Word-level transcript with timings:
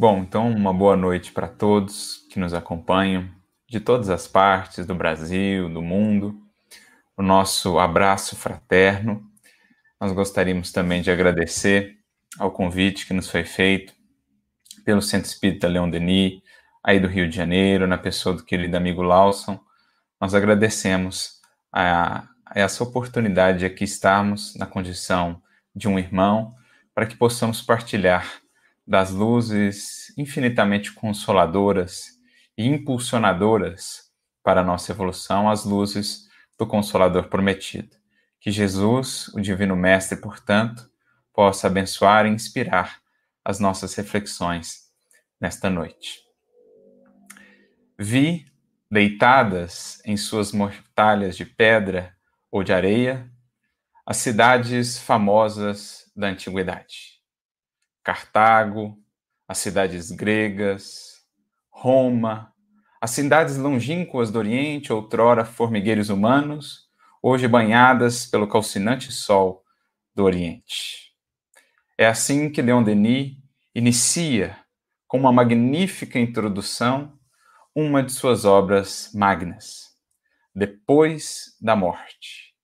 Bom, 0.00 0.20
então 0.22 0.50
uma 0.50 0.72
boa 0.72 0.96
noite 0.96 1.30
para 1.30 1.46
todos 1.46 2.26
que 2.30 2.40
nos 2.40 2.54
acompanham 2.54 3.28
de 3.68 3.78
todas 3.78 4.08
as 4.08 4.26
partes 4.26 4.86
do 4.86 4.94
Brasil, 4.94 5.68
do 5.68 5.82
mundo. 5.82 6.40
O 7.18 7.22
nosso 7.22 7.78
abraço 7.78 8.34
fraterno. 8.34 9.22
Nós 10.00 10.10
gostaríamos 10.12 10.72
também 10.72 11.02
de 11.02 11.10
agradecer 11.10 11.98
ao 12.38 12.50
convite 12.50 13.06
que 13.06 13.12
nos 13.12 13.28
foi 13.28 13.44
feito 13.44 13.92
pelo 14.86 15.02
Centro 15.02 15.28
Espírita 15.28 15.68
Leão 15.68 15.90
Denis, 15.90 16.40
aí 16.82 16.98
do 16.98 17.06
Rio 17.06 17.28
de 17.28 17.36
Janeiro, 17.36 17.86
na 17.86 17.98
pessoa 17.98 18.34
do 18.34 18.42
querido 18.42 18.78
amigo 18.78 19.02
Lawson. 19.02 19.60
Nós 20.18 20.34
agradecemos 20.34 21.42
a, 21.70 22.26
a 22.46 22.58
essa 22.58 22.82
oportunidade 22.82 23.58
de 23.58 23.66
aqui 23.66 23.84
estarmos 23.84 24.56
na 24.56 24.64
condição 24.64 25.42
de 25.76 25.88
um 25.88 25.98
irmão, 25.98 26.54
para 26.94 27.04
que 27.04 27.18
possamos 27.18 27.60
partilhar 27.60 28.39
das 28.90 29.12
luzes 29.12 30.12
infinitamente 30.18 30.92
consoladoras 30.92 32.18
e 32.58 32.66
impulsionadoras 32.66 34.10
para 34.42 34.62
a 34.62 34.64
nossa 34.64 34.90
evolução, 34.90 35.48
as 35.48 35.64
luzes 35.64 36.28
do 36.58 36.66
Consolador 36.66 37.28
prometido. 37.28 37.96
Que 38.40 38.50
Jesus, 38.50 39.28
o 39.28 39.40
Divino 39.40 39.76
Mestre, 39.76 40.20
portanto, 40.20 40.90
possa 41.32 41.68
abençoar 41.68 42.26
e 42.26 42.30
inspirar 42.30 43.00
as 43.44 43.60
nossas 43.60 43.94
reflexões 43.94 44.80
nesta 45.40 45.70
noite. 45.70 46.18
Vi, 47.96 48.44
deitadas 48.90 50.02
em 50.04 50.16
suas 50.16 50.50
mortalhas 50.50 51.36
de 51.36 51.44
pedra 51.44 52.12
ou 52.50 52.64
de 52.64 52.72
areia, 52.72 53.30
as 54.04 54.16
cidades 54.16 54.98
famosas 54.98 56.10
da 56.16 56.26
antiguidade. 56.26 57.19
Cartago, 58.02 58.98
as 59.46 59.58
cidades 59.58 60.10
gregas, 60.10 61.24
Roma, 61.70 62.52
as 63.00 63.10
cidades 63.12 63.56
longínquas 63.56 64.30
do 64.30 64.38
Oriente, 64.38 64.92
outrora 64.92 65.44
formigueiros 65.44 66.10
humanos, 66.10 66.88
hoje 67.22 67.48
banhadas 67.48 68.26
pelo 68.26 68.46
calcinante 68.46 69.10
sol 69.10 69.64
do 70.14 70.24
Oriente. 70.24 71.14
É 71.96 72.06
assim 72.06 72.50
que 72.50 72.62
Leon 72.62 72.82
Denis 72.82 73.36
inicia, 73.74 74.56
com 75.06 75.18
uma 75.18 75.32
magnífica 75.32 76.18
introdução, 76.18 77.18
uma 77.74 78.02
de 78.02 78.12
suas 78.12 78.44
obras 78.44 79.10
magnas, 79.14 79.90
Depois 80.54 81.56
da 81.60 81.74
Morte, 81.76 82.54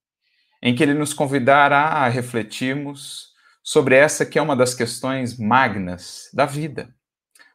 em 0.62 0.74
que 0.74 0.82
ele 0.82 0.94
nos 0.94 1.14
convidará 1.14 1.84
a 1.84 2.08
refletirmos 2.08 3.35
sobre 3.66 3.96
essa 3.96 4.24
que 4.24 4.38
é 4.38 4.42
uma 4.42 4.54
das 4.54 4.74
questões 4.74 5.36
magnas 5.36 6.30
da 6.32 6.46
vida, 6.46 6.94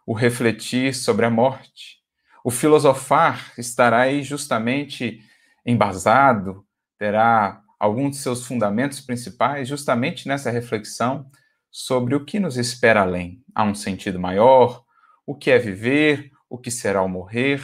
o 0.06 0.14
refletir 0.14 0.94
sobre 0.94 1.26
a 1.26 1.30
morte. 1.30 2.00
O 2.44 2.52
filosofar 2.52 3.54
estará 3.58 4.02
aí 4.02 4.22
justamente 4.22 5.22
embasado, 5.66 6.66
terá 6.98 7.62
alguns 7.80 8.12
de 8.12 8.18
seus 8.18 8.46
fundamentos 8.46 9.00
principais 9.00 9.70
justamente 9.70 10.28
nessa 10.28 10.52
reflexão 10.52 11.32
sobre 11.72 12.14
o 12.14 12.26
que 12.26 12.42
nos 12.42 12.58
espera 12.58 13.04
além. 13.04 13.42
Há 13.56 13.64
um 13.64 13.74
sentido 13.74 14.20
maior, 14.20 14.84
o 15.26 15.34
que 15.34 15.50
é 15.50 15.58
viver, 15.58 16.30
o 16.50 16.58
que 16.58 16.70
será 16.70 17.02
o 17.02 17.08
morrer. 17.08 17.64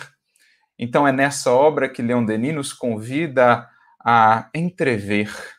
Então 0.79 1.05
é 1.05 1.11
nessa 1.11 1.51
obra 1.51 1.89
que 1.89 2.01
Leon 2.01 2.23
Denis 2.23 2.55
nos 2.55 2.71
convida 2.71 3.67
a 3.99 4.49
entrever 4.55 5.56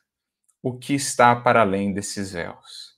o 0.63 0.77
que 0.77 0.95
está 0.95 1.35
para 1.37 1.63
além 1.63 1.93
desses 1.93 2.33
véus. 2.33 2.97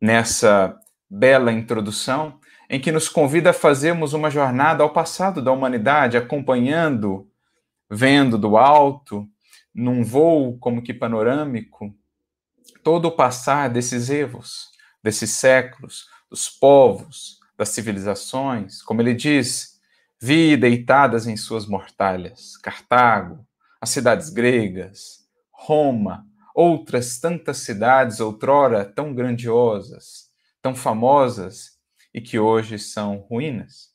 Nessa 0.00 0.78
bela 1.08 1.52
introdução, 1.52 2.38
em 2.68 2.80
que 2.80 2.92
nos 2.92 3.08
convida 3.08 3.50
a 3.50 3.54
fazermos 3.54 4.12
uma 4.12 4.30
jornada 4.30 4.82
ao 4.82 4.92
passado 4.92 5.42
da 5.42 5.52
humanidade, 5.52 6.16
acompanhando, 6.16 7.28
vendo 7.90 8.38
do 8.38 8.56
alto, 8.56 9.28
num 9.74 10.02
voo 10.04 10.56
como 10.58 10.82
que 10.82 10.94
panorâmico, 10.94 11.94
todo 12.82 13.06
o 13.06 13.12
passar 13.12 13.68
desses 13.68 14.08
evos, 14.08 14.70
desses 15.02 15.30
séculos, 15.30 16.08
dos 16.30 16.48
povos, 16.48 17.38
das 17.56 17.68
civilizações, 17.70 18.82
como 18.82 19.00
ele 19.00 19.14
diz, 19.14 19.80
vi 20.20 20.56
deitadas 20.56 21.26
em 21.26 21.36
suas 21.36 21.66
mortalhas, 21.66 22.56
Cartago, 22.56 23.46
as 23.80 23.90
cidades 23.90 24.30
gregas, 24.30 25.28
Roma, 25.52 26.26
outras 26.54 27.18
tantas 27.18 27.58
cidades 27.58 28.20
outrora 28.20 28.84
tão 28.84 29.12
grandiosas, 29.12 30.30
tão 30.62 30.74
famosas 30.74 31.72
e 32.14 32.20
que 32.20 32.38
hoje 32.38 32.78
são 32.78 33.16
ruínas. 33.16 33.92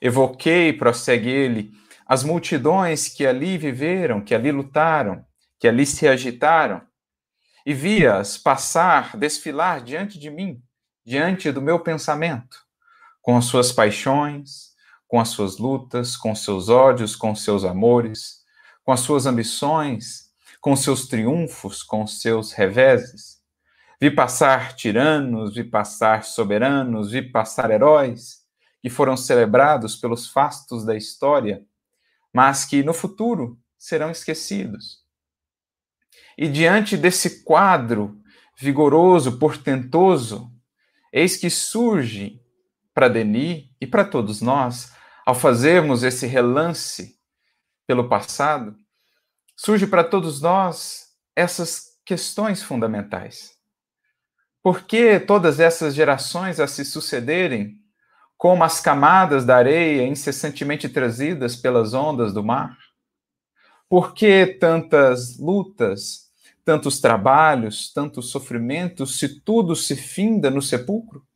Evoquei, 0.00 0.72
prossegue 0.72 1.28
ele, 1.28 1.72
as 2.06 2.24
multidões 2.24 3.08
que 3.08 3.26
ali 3.26 3.58
viveram, 3.58 4.22
que 4.22 4.34
ali 4.34 4.50
lutaram, 4.50 5.24
que 5.58 5.68
ali 5.68 5.84
se 5.84 6.08
agitaram, 6.08 6.82
e 7.66 7.72
vi-as 7.72 8.36
passar, 8.36 9.16
desfilar 9.16 9.82
diante 9.82 10.18
de 10.18 10.30
mim, 10.30 10.62
diante 11.04 11.50
do 11.52 11.62
meu 11.62 11.80
pensamento, 11.80 12.58
com 13.22 13.36
as 13.36 13.46
suas 13.46 13.72
paixões, 13.72 14.74
com 15.08 15.18
as 15.18 15.28
suas 15.28 15.58
lutas, 15.58 16.16
com 16.16 16.34
seus 16.34 16.68
ódios, 16.68 17.16
com 17.16 17.34
seus 17.34 17.64
amores, 17.64 18.42
com 18.82 18.92
as 18.92 19.00
suas 19.00 19.24
ambições, 19.24 20.23
com 20.64 20.74
seus 20.74 21.06
triunfos, 21.06 21.82
com 21.82 22.06
seus 22.06 22.52
reveses. 22.52 23.38
Vi 24.00 24.10
passar 24.10 24.74
tiranos, 24.74 25.54
vi 25.54 25.62
passar 25.62 26.24
soberanos, 26.24 27.10
vi 27.10 27.20
passar 27.20 27.70
heróis 27.70 28.46
que 28.80 28.88
foram 28.88 29.14
celebrados 29.14 29.94
pelos 29.94 30.26
fastos 30.26 30.82
da 30.82 30.96
história, 30.96 31.62
mas 32.32 32.64
que 32.64 32.82
no 32.82 32.94
futuro 32.94 33.60
serão 33.76 34.10
esquecidos. 34.10 35.04
E 36.36 36.48
diante 36.48 36.96
desse 36.96 37.44
quadro 37.44 38.18
vigoroso, 38.58 39.38
portentoso, 39.38 40.50
eis 41.12 41.36
que 41.36 41.50
surge 41.50 42.40
para 42.94 43.08
Denis 43.08 43.66
e 43.78 43.86
para 43.86 44.02
todos 44.02 44.40
nós, 44.40 44.94
ao 45.26 45.34
fazermos 45.34 46.02
esse 46.02 46.26
relance 46.26 47.18
pelo 47.86 48.08
passado, 48.08 48.74
surge 49.56 49.86
para 49.86 50.04
todos 50.04 50.40
nós 50.40 51.08
essas 51.36 51.98
questões 52.04 52.62
fundamentais. 52.62 53.54
Por 54.62 54.84
que 54.84 55.20
todas 55.20 55.60
essas 55.60 55.94
gerações 55.94 56.58
a 56.58 56.66
se 56.66 56.84
sucederem, 56.84 57.78
como 58.36 58.64
as 58.64 58.80
camadas 58.80 59.44
da 59.44 59.56
areia 59.56 60.06
incessantemente 60.06 60.88
trazidas 60.88 61.56
pelas 61.56 61.92
ondas 61.94 62.32
do 62.32 62.42
mar? 62.42 62.76
Por 63.88 64.14
que 64.14 64.46
tantas 64.46 65.38
lutas, 65.38 66.30
tantos 66.64 67.00
trabalhos, 67.00 67.92
tantos 67.92 68.30
sofrimentos, 68.30 69.18
se 69.18 69.40
tudo 69.40 69.76
se 69.76 69.94
finda 69.94 70.50
no 70.50 70.62
sepulcro? 70.62 71.26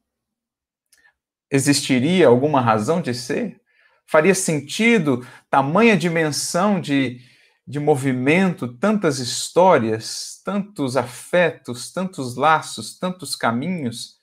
Existiria 1.50 2.29
alguma 2.29 2.61
razão 2.61 3.00
de 3.00 3.15
ser? 3.15 3.61
Faria 4.06 4.35
sentido 4.35 5.27
tamanha 5.50 5.97
dimensão 5.97 6.81
de 6.81 7.21
de 7.69 7.79
movimento, 7.79 8.67
tantas 8.67 9.19
histórias, 9.19 10.41
tantos 10.43 10.97
afetos, 10.97 11.93
tantos 11.93 12.34
laços, 12.34 12.99
tantos 12.99 13.37
caminhos, 13.37 14.17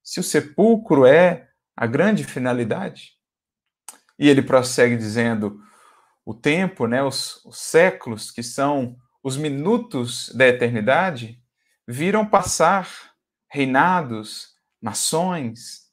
se 0.00 0.20
o 0.20 0.22
sepulcro 0.22 1.04
é 1.04 1.48
a 1.76 1.88
grande 1.88 2.22
finalidade? 2.22 3.14
E 4.16 4.28
ele 4.28 4.42
prossegue 4.42 4.96
dizendo: 4.96 5.60
o 6.24 6.32
tempo, 6.32 6.86
né, 6.86 7.02
os, 7.02 7.44
os 7.44 7.58
séculos, 7.58 8.30
que 8.30 8.44
são 8.44 8.96
os 9.24 9.36
minutos 9.36 10.28
da 10.28 10.46
eternidade, 10.46 11.42
viram 11.88 12.24
passar 12.24 12.88
reinados, 13.50 14.50
nações, 14.80 15.88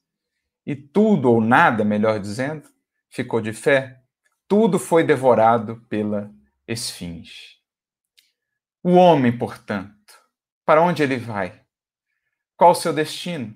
e 0.64 0.76
tudo 0.76 1.32
ou 1.32 1.42
nada, 1.42 1.84
melhor 1.84 2.20
dizendo, 2.20 2.70
ficou 3.09 3.42
de 3.42 3.54
fé. 3.54 4.04
Tudo 4.47 4.78
foi 4.78 5.04
devorado 5.04 5.84
pela 5.90 6.32
esfinge. 6.67 7.58
O 8.84 8.93
homem, 8.93 9.37
portanto, 9.37 10.19
para 10.66 10.81
onde 10.81 11.03
ele 11.03 11.17
vai? 11.17 11.61
Qual 12.58 12.72
o 12.72 12.75
seu 12.75 12.93
destino? 12.93 13.53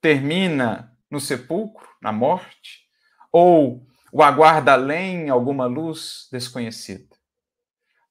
Termina 0.00 0.96
no 1.10 1.20
sepulcro, 1.20 1.88
na 2.00 2.12
morte? 2.12 2.86
Ou 3.32 3.86
o 4.12 4.22
aguarda 4.22 4.72
além 4.72 5.28
alguma 5.28 5.66
luz 5.66 6.28
desconhecida? 6.30 7.16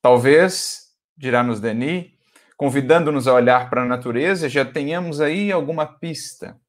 Talvez, 0.02 0.92
dirá-nos 1.18 1.60
Denis, 1.60 2.12
convidando-nos 2.56 3.28
a 3.28 3.34
olhar 3.34 3.70
para 3.70 3.84
a 3.84 3.88
natureza, 3.88 4.48
já 4.48 4.64
tenhamos 4.64 5.20
aí 5.20 5.52
alguma 5.52 5.86
pista. 5.86 6.60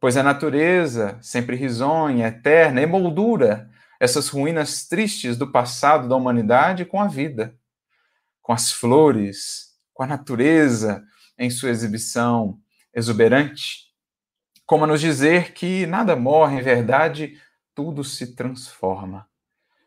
Pois 0.00 0.16
a 0.16 0.22
natureza, 0.22 1.18
sempre 1.20 1.56
risonha, 1.56 2.28
eterna, 2.28 2.80
emoldura 2.80 3.70
essas 4.00 4.28
ruínas 4.28 4.86
tristes 4.86 5.36
do 5.36 5.50
passado 5.50 6.08
da 6.08 6.16
humanidade 6.16 6.84
com 6.84 7.00
a 7.00 7.08
vida, 7.08 7.58
com 8.40 8.52
as 8.52 8.72
flores, 8.72 9.74
com 9.92 10.02
a 10.02 10.06
natureza 10.06 11.02
em 11.36 11.50
sua 11.50 11.70
exibição 11.70 12.60
exuberante. 12.94 13.88
como 14.66 14.84
a 14.84 14.86
nos 14.86 15.00
dizer 15.00 15.54
que 15.54 15.86
nada 15.86 16.14
morre, 16.14 16.58
em 16.58 16.62
verdade, 16.62 17.40
tudo 17.74 18.04
se 18.04 18.34
transforma. 18.34 19.26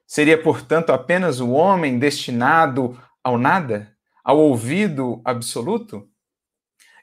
Seria, 0.07 0.41
portanto, 0.41 0.91
apenas 0.91 1.39
o 1.39 1.51
homem 1.51 1.99
destinado 1.99 2.99
ao 3.23 3.37
nada, 3.37 3.95
ao 4.23 4.39
ouvido 4.39 5.21
absoluto? 5.23 6.09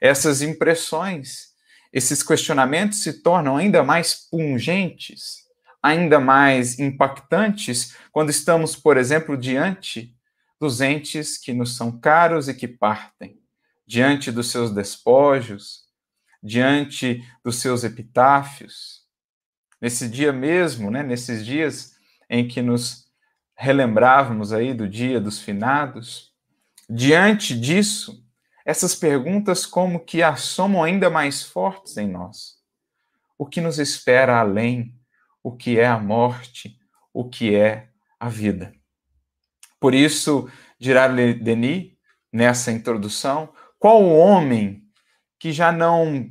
Essas 0.01 0.41
impressões, 0.41 1.53
esses 1.93 2.21
questionamentos 2.21 3.01
se 3.01 3.23
tornam 3.23 3.55
ainda 3.55 3.81
mais 3.81 4.13
pungentes, 4.29 5.38
ainda 5.81 6.19
mais 6.19 6.79
impactantes 6.79 7.95
quando 8.11 8.29
estamos, 8.29 8.75
por 8.75 8.97
exemplo, 8.97 9.37
diante 9.37 10.15
dos 10.59 10.81
entes 10.81 11.37
que 11.37 11.53
nos 11.53 11.77
são 11.77 11.97
caros 11.99 12.49
e 12.49 12.53
que 12.53 12.67
partem, 12.67 13.39
diante 13.87 14.31
dos 14.31 14.51
seus 14.51 14.71
despojos, 14.71 15.85
diante 16.43 17.23
dos 17.43 17.57
seus 17.57 17.83
epitáfios. 17.83 19.03
Nesse 19.81 20.09
dia 20.09 20.33
mesmo, 20.33 20.91
né, 20.91 21.01
nesses 21.01 21.45
dias 21.45 21.95
em 22.29 22.47
que 22.47 22.61
nos 22.61 23.07
relembrávamos 23.55 24.51
aí 24.51 24.73
do 24.73 24.87
dia 24.87 25.19
dos 25.19 25.39
finados, 25.39 26.33
diante 26.89 27.57
disso, 27.57 28.25
essas 28.65 28.95
perguntas 28.95 29.65
como 29.65 29.99
que 29.99 30.21
assomam 30.21 30.83
ainda 30.83 31.09
mais 31.09 31.43
fortes 31.43 31.97
em 31.97 32.07
nós. 32.07 32.57
O 33.37 33.45
que 33.45 33.61
nos 33.61 33.79
espera 33.79 34.39
além? 34.39 34.98
O 35.41 35.55
que 35.55 35.79
é 35.79 35.87
a 35.87 35.97
morte? 35.97 36.77
O 37.13 37.29
que 37.29 37.55
é 37.55 37.89
a 38.19 38.29
vida? 38.29 38.73
Por 39.79 39.95
isso, 39.95 40.49
Girard 40.79 41.35
Denis, 41.35 41.93
nessa 42.31 42.71
introdução, 42.71 43.53
qual 43.77 44.03
o 44.03 44.17
homem 44.17 44.83
que 45.39 45.51
já 45.51 45.71
não 45.71 46.29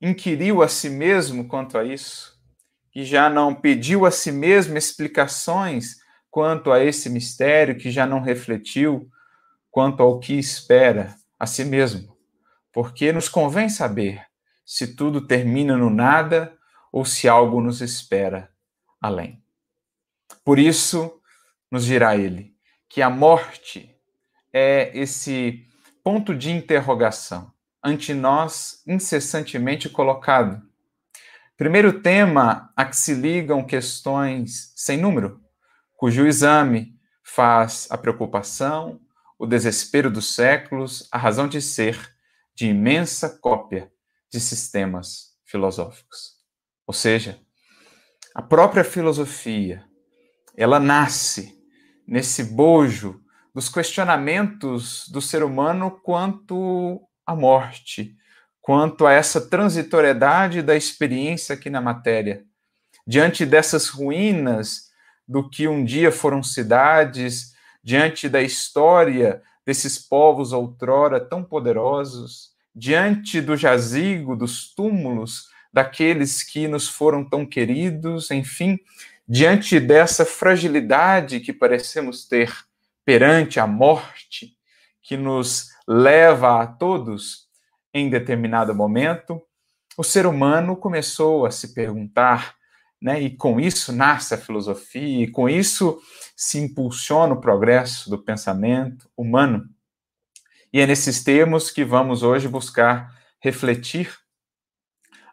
inquiriu 0.00 0.62
a 0.62 0.68
si 0.68 0.88
mesmo 0.88 1.48
quanto 1.48 1.76
a 1.76 1.84
isso, 1.84 2.34
que 2.92 3.04
já 3.04 3.28
não 3.28 3.54
pediu 3.54 4.06
a 4.06 4.10
si 4.10 4.30
mesmo 4.30 4.78
explicações 4.78 5.96
quanto 6.30 6.70
a 6.70 6.82
esse 6.82 7.10
mistério, 7.10 7.76
que 7.76 7.90
já 7.90 8.06
não 8.06 8.20
refletiu 8.20 9.08
quanto 9.70 10.02
ao 10.02 10.20
que 10.20 10.34
espera 10.34 11.16
a 11.38 11.46
si 11.46 11.64
mesmo. 11.64 12.16
Porque 12.72 13.12
nos 13.12 13.28
convém 13.28 13.68
saber 13.68 14.24
se 14.64 14.94
tudo 14.94 15.26
termina 15.26 15.76
no 15.76 15.90
nada 15.90 16.56
ou 16.94 17.04
se 17.04 17.28
algo 17.28 17.60
nos 17.60 17.80
espera 17.80 18.48
além. 19.00 19.42
Por 20.44 20.60
isso, 20.60 21.20
nos 21.68 21.84
dirá 21.84 22.16
ele 22.16 22.54
que 22.88 23.02
a 23.02 23.10
morte 23.10 23.92
é 24.52 24.96
esse 24.96 25.66
ponto 26.04 26.32
de 26.32 26.52
interrogação 26.52 27.52
ante 27.82 28.14
nós 28.14 28.80
incessantemente 28.86 29.88
colocado. 29.88 30.62
Primeiro 31.56 32.00
tema 32.00 32.72
a 32.76 32.84
que 32.84 32.96
se 32.96 33.12
ligam 33.12 33.66
questões 33.66 34.72
sem 34.76 34.96
número, 34.96 35.42
cujo 35.96 36.24
exame 36.24 36.96
faz 37.24 37.88
a 37.90 37.98
preocupação, 37.98 39.00
o 39.36 39.46
desespero 39.46 40.12
dos 40.12 40.32
séculos, 40.32 41.08
a 41.10 41.18
razão 41.18 41.48
de 41.48 41.60
ser 41.60 42.14
de 42.54 42.68
imensa 42.68 43.28
cópia 43.28 43.90
de 44.30 44.38
sistemas 44.38 45.36
filosóficos. 45.44 46.43
Ou 46.86 46.92
seja, 46.94 47.38
a 48.34 48.42
própria 48.42 48.84
filosofia, 48.84 49.84
ela 50.56 50.78
nasce 50.78 51.54
nesse 52.06 52.44
bojo 52.44 53.20
dos 53.54 53.68
questionamentos 53.68 55.08
do 55.08 55.20
ser 55.20 55.42
humano 55.42 55.90
quanto 56.02 57.00
a 57.24 57.34
morte, 57.34 58.16
quanto 58.60 59.06
a 59.06 59.12
essa 59.12 59.40
transitoriedade 59.48 60.62
da 60.62 60.74
experiência 60.74 61.54
aqui 61.54 61.70
na 61.70 61.80
matéria. 61.80 62.44
Diante 63.06 63.46
dessas 63.46 63.88
ruínas 63.88 64.90
do 65.26 65.48
que 65.48 65.68
um 65.68 65.84
dia 65.84 66.10
foram 66.10 66.42
cidades, 66.42 67.52
diante 67.82 68.28
da 68.28 68.42
história 68.42 69.42
desses 69.64 69.98
povos 69.98 70.52
outrora 70.52 71.20
tão 71.20 71.42
poderosos, 71.42 72.50
diante 72.74 73.40
do 73.40 73.56
jazigo, 73.56 74.36
dos 74.36 74.74
túmulos 74.74 75.53
daqueles 75.74 76.44
que 76.44 76.68
nos 76.68 76.88
foram 76.88 77.28
tão 77.28 77.44
queridos, 77.44 78.30
enfim, 78.30 78.78
diante 79.26 79.80
dessa 79.80 80.24
fragilidade 80.24 81.40
que 81.40 81.52
parecemos 81.52 82.28
ter 82.28 82.54
perante 83.04 83.58
a 83.58 83.66
morte, 83.66 84.56
que 85.02 85.16
nos 85.16 85.70
leva 85.86 86.62
a 86.62 86.66
todos 86.68 87.48
em 87.92 88.08
determinado 88.08 88.72
momento, 88.72 89.42
o 89.98 90.04
ser 90.04 90.26
humano 90.26 90.76
começou 90.76 91.44
a 91.44 91.50
se 91.50 91.74
perguntar, 91.74 92.54
né, 93.02 93.20
e 93.20 93.36
com 93.36 93.58
isso 93.58 93.92
nasce 93.92 94.32
a 94.32 94.38
filosofia, 94.38 95.24
e 95.24 95.28
com 95.28 95.48
isso 95.48 96.00
se 96.36 96.60
impulsiona 96.60 97.34
o 97.34 97.40
progresso 97.40 98.08
do 98.08 98.22
pensamento 98.22 99.10
humano. 99.16 99.68
E 100.72 100.78
é 100.78 100.86
nesses 100.86 101.24
termos 101.24 101.68
que 101.68 101.84
vamos 101.84 102.22
hoje 102.22 102.46
buscar 102.46 103.12
refletir 103.40 104.23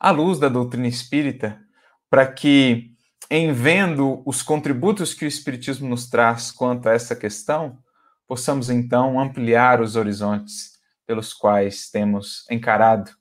à 0.01 0.09
luz 0.09 0.39
da 0.39 0.49
doutrina 0.49 0.87
espírita, 0.87 1.61
para 2.09 2.25
que, 2.25 2.89
em 3.29 3.53
vendo 3.53 4.23
os 4.25 4.41
contributos 4.41 5.13
que 5.13 5.23
o 5.23 5.27
Espiritismo 5.27 5.87
nos 5.87 6.09
traz 6.09 6.49
quanto 6.49 6.89
a 6.89 6.93
essa 6.93 7.15
questão, 7.15 7.77
possamos 8.27 8.71
então 8.71 9.19
ampliar 9.19 9.79
os 9.79 9.95
horizontes 9.95 10.71
pelos 11.05 11.33
quais 11.33 11.91
temos 11.91 12.45
encarado 12.49 13.11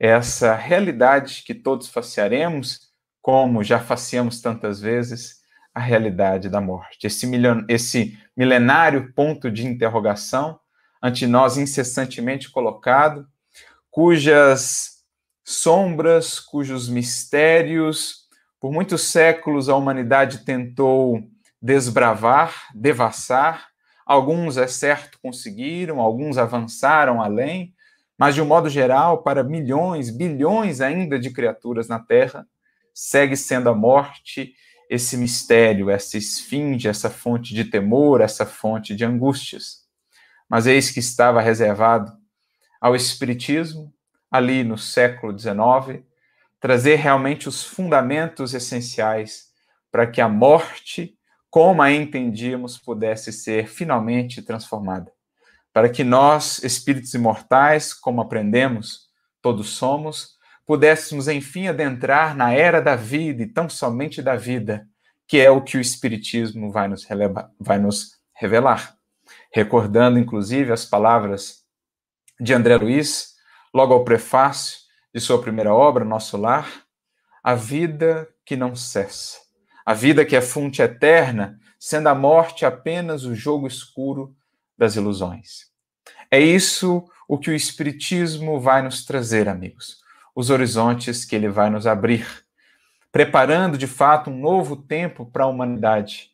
essa 0.00 0.54
realidade 0.56 1.44
que 1.46 1.54
todos 1.54 1.88
facearemos, 1.88 2.88
como 3.22 3.62
já 3.62 3.78
faciamos 3.78 4.40
tantas 4.40 4.80
vezes, 4.80 5.36
a 5.72 5.80
realidade 5.80 6.48
da 6.48 6.60
morte. 6.60 7.06
Esse, 7.06 7.24
milion... 7.26 7.64
esse 7.68 8.18
milenário 8.36 9.12
ponto 9.14 9.48
de 9.48 9.64
interrogação 9.64 10.58
ante 11.00 11.24
nós 11.24 11.56
incessantemente 11.56 12.50
colocado, 12.50 13.28
cujas 13.90 14.95
sombras, 15.46 16.40
cujos 16.40 16.88
mistérios, 16.88 18.26
por 18.60 18.72
muitos 18.72 19.02
séculos 19.02 19.68
a 19.68 19.76
humanidade 19.76 20.44
tentou 20.44 21.22
desbravar, 21.62 22.68
devassar, 22.74 23.68
Alguns, 24.06 24.56
é 24.56 24.68
certo, 24.68 25.18
conseguiram, 25.20 26.00
alguns 26.00 26.38
avançaram 26.38 27.20
além, 27.20 27.74
mas 28.16 28.36
de 28.36 28.40
um 28.40 28.44
modo 28.44 28.70
geral, 28.70 29.24
para 29.24 29.42
milhões, 29.42 30.10
bilhões 30.10 30.80
ainda 30.80 31.18
de 31.18 31.30
criaturas 31.30 31.88
na 31.88 31.98
Terra, 31.98 32.46
segue 32.94 33.36
sendo 33.36 33.68
a 33.68 33.74
morte 33.74 34.54
esse 34.88 35.16
mistério, 35.16 35.90
essa 35.90 36.16
esfinge, 36.16 36.86
essa 36.86 37.10
fonte 37.10 37.52
de 37.52 37.64
temor, 37.64 38.20
essa 38.20 38.46
fonte 38.46 38.94
de 38.94 39.04
angústias. 39.04 39.84
Mas 40.48 40.68
eis 40.68 40.92
que 40.92 41.00
estava 41.00 41.40
reservado 41.40 42.12
ao 42.80 42.94
Espiritismo, 42.94 43.92
ali 44.36 44.62
no 44.62 44.78
século 44.78 45.36
XIX, 45.36 46.04
trazer 46.60 46.96
realmente 46.96 47.48
os 47.48 47.64
fundamentos 47.64 48.54
essenciais 48.54 49.46
para 49.90 50.06
que 50.06 50.20
a 50.20 50.28
morte 50.28 51.16
como 51.56 51.80
a 51.80 51.90
entendíamos, 51.90 52.76
pudesse 52.76 53.32
ser 53.32 53.66
finalmente 53.66 54.42
transformada. 54.42 55.10
Para 55.72 55.88
que 55.88 56.04
nós, 56.04 56.62
espíritos 56.62 57.14
imortais, 57.14 57.94
como 57.94 58.20
aprendemos, 58.20 59.08
todos 59.40 59.70
somos, 59.70 60.36
pudéssemos 60.66 61.28
enfim 61.28 61.68
adentrar 61.68 62.36
na 62.36 62.52
era 62.52 62.82
da 62.82 62.94
vida 62.94 63.42
e 63.42 63.46
tão 63.46 63.70
somente 63.70 64.20
da 64.20 64.36
vida, 64.36 64.86
que 65.26 65.38
é 65.38 65.50
o 65.50 65.62
que 65.62 65.78
o 65.78 65.80
Espiritismo 65.80 66.70
vai 66.70 66.88
nos, 66.88 67.06
vai 67.58 67.78
nos 67.78 68.18
revelar. 68.34 68.94
Recordando, 69.50 70.18
inclusive, 70.18 70.72
as 70.72 70.84
palavras 70.84 71.64
de 72.38 72.52
André 72.52 72.76
Luiz, 72.76 73.35
logo 73.76 73.92
ao 73.92 74.04
prefácio 74.04 74.78
de 75.14 75.20
sua 75.20 75.40
primeira 75.40 75.72
obra, 75.74 76.04
Nosso 76.04 76.36
Lar, 76.36 76.68
a 77.42 77.54
vida 77.54 78.28
que 78.44 78.56
não 78.56 78.74
cessa 78.74 79.46
a 79.86 79.94
vida 79.94 80.24
que 80.24 80.34
é 80.34 80.40
fonte 80.40 80.82
eterna, 80.82 81.60
sendo 81.78 82.08
a 82.08 82.14
morte 82.14 82.66
apenas 82.66 83.24
o 83.24 83.36
jogo 83.36 83.68
escuro 83.68 84.34
das 84.76 84.96
ilusões. 84.96 85.70
É 86.28 86.40
isso 86.40 87.08
o 87.28 87.38
que 87.38 87.50
o 87.50 87.54
Espiritismo 87.54 88.58
vai 88.58 88.82
nos 88.82 89.04
trazer, 89.04 89.48
amigos, 89.48 90.00
os 90.34 90.50
horizontes 90.50 91.24
que 91.24 91.36
ele 91.36 91.48
vai 91.48 91.70
nos 91.70 91.86
abrir, 91.86 92.26
preparando 93.12 93.78
de 93.78 93.86
fato 93.86 94.28
um 94.28 94.36
novo 94.36 94.74
tempo 94.74 95.24
para 95.24 95.44
a 95.44 95.48
humanidade, 95.48 96.32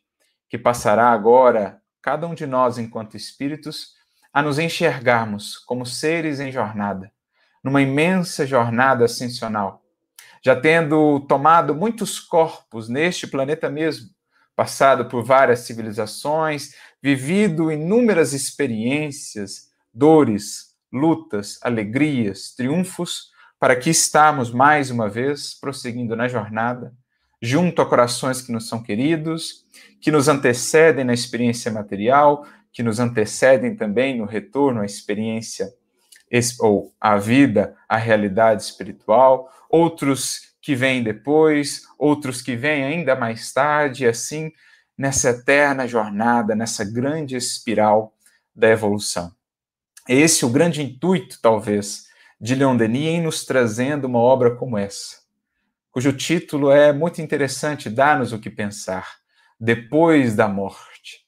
que 0.49 0.57
passará 0.57 1.11
agora, 1.11 1.79
cada 2.01 2.25
um 2.25 2.33
de 2.33 2.47
nós, 2.47 2.79
enquanto 2.79 3.15
espíritos, 3.15 3.93
a 4.33 4.41
nos 4.41 4.57
enxergarmos 4.57 5.59
como 5.59 5.85
seres 5.85 6.39
em 6.39 6.51
jornada, 6.51 7.11
numa 7.63 7.81
imensa 7.81 8.45
jornada 8.45 9.05
ascensional 9.05 9.83
já 10.43 10.55
tendo 10.59 11.21
tomado 11.21 11.73
muitos 11.73 12.19
corpos 12.19 12.89
neste 12.89 13.25
planeta 13.25 13.69
mesmo, 13.69 14.09
passado 14.55 15.05
por 15.05 15.23
várias 15.23 15.61
civilizações, 15.61 16.75
vivido 17.01 17.71
inúmeras 17.71 18.33
experiências, 18.33 19.69
dores, 19.93 20.75
lutas, 20.91 21.57
alegrias, 21.61 22.53
triunfos, 22.55 23.31
para 23.57 23.75
que 23.77 23.89
estamos 23.89 24.51
mais 24.51 24.91
uma 24.91 25.07
vez 25.07 25.57
prosseguindo 25.57 26.13
na 26.13 26.27
jornada, 26.27 26.93
junto 27.41 27.81
a 27.81 27.85
corações 27.85 28.41
que 28.41 28.51
nos 28.51 28.67
são 28.67 28.83
queridos, 28.83 29.65
que 30.01 30.11
nos 30.11 30.27
antecedem 30.27 31.05
na 31.05 31.13
experiência 31.13 31.71
material, 31.71 32.45
que 32.73 32.83
nos 32.83 32.99
antecedem 32.99 33.77
também 33.77 34.17
no 34.17 34.25
retorno 34.25 34.81
à 34.81 34.85
experiência 34.85 35.69
ou 36.59 36.93
à 36.99 37.17
vida, 37.17 37.75
à 37.87 37.97
realidade 37.97 38.63
espiritual, 38.63 39.51
outros 39.69 40.53
que 40.61 40.75
vêm 40.75 41.03
depois, 41.03 41.83
outros 41.97 42.41
que 42.41 42.55
vêm 42.55 42.83
ainda 42.83 43.15
mais 43.15 43.51
tarde, 43.51 44.03
e 44.03 44.07
assim 44.07 44.51
nessa 44.97 45.31
eterna 45.31 45.87
jornada, 45.87 46.55
nessa 46.55 46.85
grande 46.85 47.35
espiral 47.35 48.13
da 48.55 48.69
evolução. 48.69 49.31
Esse 50.07 50.43
é 50.43 50.47
o 50.47 50.49
grande 50.49 50.81
intuito, 50.81 51.39
talvez, 51.41 52.07
de 52.39 52.55
Leon 52.55 52.75
Denis 52.77 53.07
em 53.07 53.21
nos 53.21 53.45
trazendo 53.45 54.05
uma 54.05 54.19
obra 54.19 54.55
como 54.55 54.77
essa, 54.77 55.17
cujo 55.91 56.13
título 56.13 56.71
é 56.71 56.91
muito 56.91 57.21
interessante, 57.21 57.89
dá-nos 57.89 58.33
o 58.33 58.39
que 58.39 58.49
pensar, 58.49 59.07
Depois 59.59 60.35
da 60.35 60.47
Morte. 60.47 61.21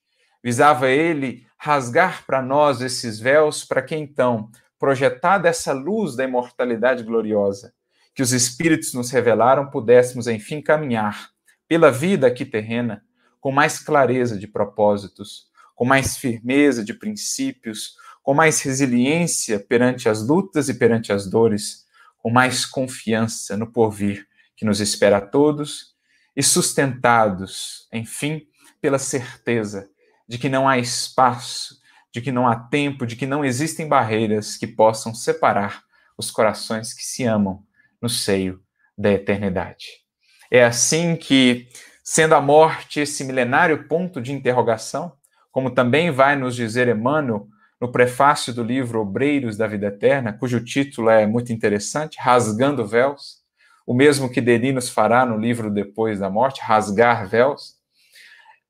Visava 0.44 0.90
ele 0.90 1.46
rasgar 1.58 2.26
para 2.26 2.42
nós 2.42 2.82
esses 2.82 3.20
véus, 3.20 3.64
para 3.64 3.82
que 3.82 3.96
então, 3.96 4.50
projetada 4.80 5.48
essa 5.50 5.74
luz 5.74 6.16
da 6.16 6.24
imortalidade 6.24 7.04
gloriosa, 7.04 7.74
que 8.14 8.22
os 8.22 8.32
Espíritos 8.32 8.94
nos 8.94 9.12
revelaram, 9.12 9.70
pudéssemos, 9.70 10.28
enfim, 10.28 10.62
caminhar 10.62 11.30
pela 11.68 11.92
vida 11.92 12.28
aqui 12.28 12.46
terrena 12.46 13.04
com 13.40 13.52
mais 13.52 13.80
clareza 13.80 14.38
de 14.38 14.48
propósitos, 14.48 15.48
com 15.76 15.86
mais 15.86 16.18
firmeza 16.18 16.84
de 16.84 16.94
princípios, 16.94 17.96
com 18.24 18.34
mais 18.34 18.62
resiliência 18.62 19.60
perante 19.60 20.10
as 20.10 20.26
lutas 20.26 20.68
e 20.68 20.74
perante 20.74 21.14
as 21.14 21.30
dores, 21.30 21.86
com 22.18 22.32
mais 22.32 22.66
confiança 22.66 23.56
no 23.56 23.72
porvir 23.72 24.28
que 24.56 24.66
nos 24.66 24.80
espera 24.80 25.18
a 25.18 25.22
todos 25.22 25.94
e 26.36 26.42
sustentados, 26.42 27.88
enfim, 27.94 28.48
pela 28.82 28.98
certeza 28.98 29.90
de 30.28 30.38
que 30.38 30.50
não 30.50 30.68
há 30.68 30.80
espaço, 30.80 31.80
de 32.16 32.22
que 32.22 32.32
não 32.32 32.48
há 32.48 32.56
tempo, 32.56 33.06
de 33.06 33.18
que 33.18 33.26
não 33.26 33.44
existem 33.44 33.90
barreiras 33.90 34.56
que 34.56 34.66
possam 34.66 35.14
separar 35.14 35.84
os 36.18 36.32
corações 36.32 36.94
que 36.94 37.04
se 37.04 37.26
amam 37.26 37.62
no 38.02 38.08
seio 38.08 38.62
da 38.98 39.12
eternidade. 39.12 39.86
É 40.50 40.64
assim 40.64 41.18
que, 41.18 41.68
sendo 42.02 42.34
a 42.34 42.40
morte 42.40 43.02
esse 43.02 43.26
milenário 43.26 43.86
ponto 43.90 44.22
de 44.22 44.32
interrogação, 44.32 45.12
como 45.52 45.72
também 45.72 46.10
vai 46.10 46.38
nos 46.38 46.56
dizer 46.56 46.88
Emmanuel 46.88 47.50
no 47.82 47.92
prefácio 47.92 48.54
do 48.54 48.64
livro 48.64 49.02
Obreiros 49.02 49.58
da 49.58 49.68
Vida 49.68 49.88
Eterna, 49.88 50.32
cujo 50.32 50.64
título 50.64 51.10
é 51.10 51.28
muito 51.28 51.52
interessante, 51.52 52.18
Rasgando 52.18 52.88
Véus, 52.88 53.42
o 53.86 53.94
mesmo 53.94 54.32
que 54.32 54.40
Denis 54.40 54.74
nos 54.74 54.88
fará 54.88 55.26
no 55.26 55.38
livro 55.38 55.70
Depois 55.70 56.20
da 56.20 56.30
Morte, 56.30 56.62
Rasgar 56.62 57.28
Véus. 57.28 57.74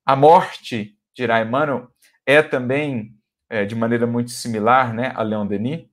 A 0.04 0.16
morte, 0.16 0.98
dirá 1.16 1.42
Emmanuel, 1.42 1.92
é 2.26 2.42
também, 2.42 3.15
é, 3.50 3.66
de 3.66 3.76
maneira 3.76 4.08
muito 4.08 4.32
similar 4.32 4.94
né, 4.94 5.12
a 5.16 5.22
Leon 5.22 5.46
Denis, 5.46 5.86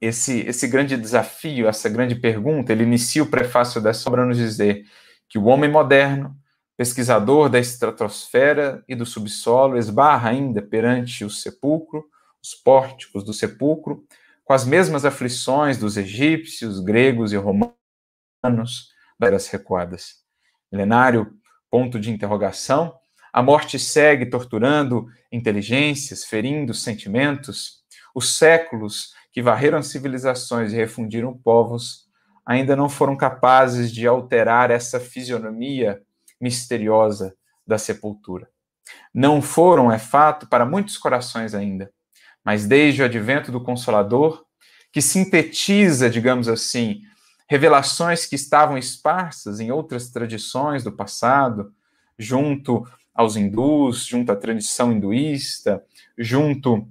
esse, 0.00 0.40
esse 0.40 0.68
grande 0.68 0.96
desafio, 0.96 1.68
essa 1.68 1.88
grande 1.88 2.14
pergunta, 2.14 2.72
ele 2.72 2.84
inicia 2.84 3.22
o 3.22 3.30
prefácio 3.30 3.80
dessa 3.80 4.08
obra 4.08 4.26
nos 4.26 4.36
dizer 4.36 4.84
que 5.28 5.38
o 5.38 5.44
homem 5.44 5.70
moderno, 5.70 6.36
pesquisador 6.76 7.48
da 7.48 7.58
estratosfera 7.58 8.84
e 8.86 8.94
do 8.94 9.06
subsolo, 9.06 9.78
esbarra 9.78 10.30
ainda 10.30 10.60
perante 10.60 11.24
o 11.24 11.30
sepulcro, 11.30 12.04
os 12.42 12.54
pórticos 12.54 13.24
do 13.24 13.32
sepulcro, 13.32 14.04
com 14.44 14.52
as 14.52 14.64
mesmas 14.64 15.04
aflições 15.04 15.78
dos 15.78 15.96
egípcios, 15.96 16.78
gregos 16.78 17.32
e 17.32 17.36
romanos 17.36 17.74
das 19.18 19.48
recuadas. 19.48 20.22
Milenário, 20.70 21.34
ponto 21.70 21.98
de 21.98 22.10
interrogação. 22.10 22.94
A 23.36 23.42
morte 23.42 23.78
segue 23.78 24.24
torturando 24.24 25.08
inteligências, 25.30 26.24
ferindo 26.24 26.72
sentimentos. 26.72 27.84
Os 28.14 28.38
séculos 28.38 29.12
que 29.30 29.42
varreram 29.42 29.82
civilizações 29.82 30.72
e 30.72 30.76
refundiram 30.76 31.36
povos 31.36 32.06
ainda 32.46 32.74
não 32.74 32.88
foram 32.88 33.14
capazes 33.14 33.92
de 33.92 34.06
alterar 34.06 34.70
essa 34.70 34.98
fisionomia 34.98 36.00
misteriosa 36.40 37.36
da 37.66 37.76
sepultura. 37.76 38.48
Não 39.12 39.42
foram, 39.42 39.92
é 39.92 39.98
fato, 39.98 40.48
para 40.48 40.64
muitos 40.64 40.96
corações 40.96 41.54
ainda, 41.54 41.92
mas 42.42 42.66
desde 42.66 43.02
o 43.02 43.04
advento 43.04 43.52
do 43.52 43.62
Consolador, 43.62 44.46
que 44.90 45.02
sintetiza, 45.02 46.08
digamos 46.08 46.48
assim, 46.48 47.02
revelações 47.46 48.24
que 48.24 48.34
estavam 48.34 48.78
esparsas 48.78 49.60
em 49.60 49.70
outras 49.70 50.08
tradições 50.08 50.82
do 50.82 50.90
passado, 50.90 51.74
junto 52.18 52.82
aos 53.16 53.36
hindus, 53.36 54.04
junto 54.04 54.30
à 54.30 54.36
tradição 54.36 54.92
hinduísta, 54.92 55.82
junto 56.18 56.86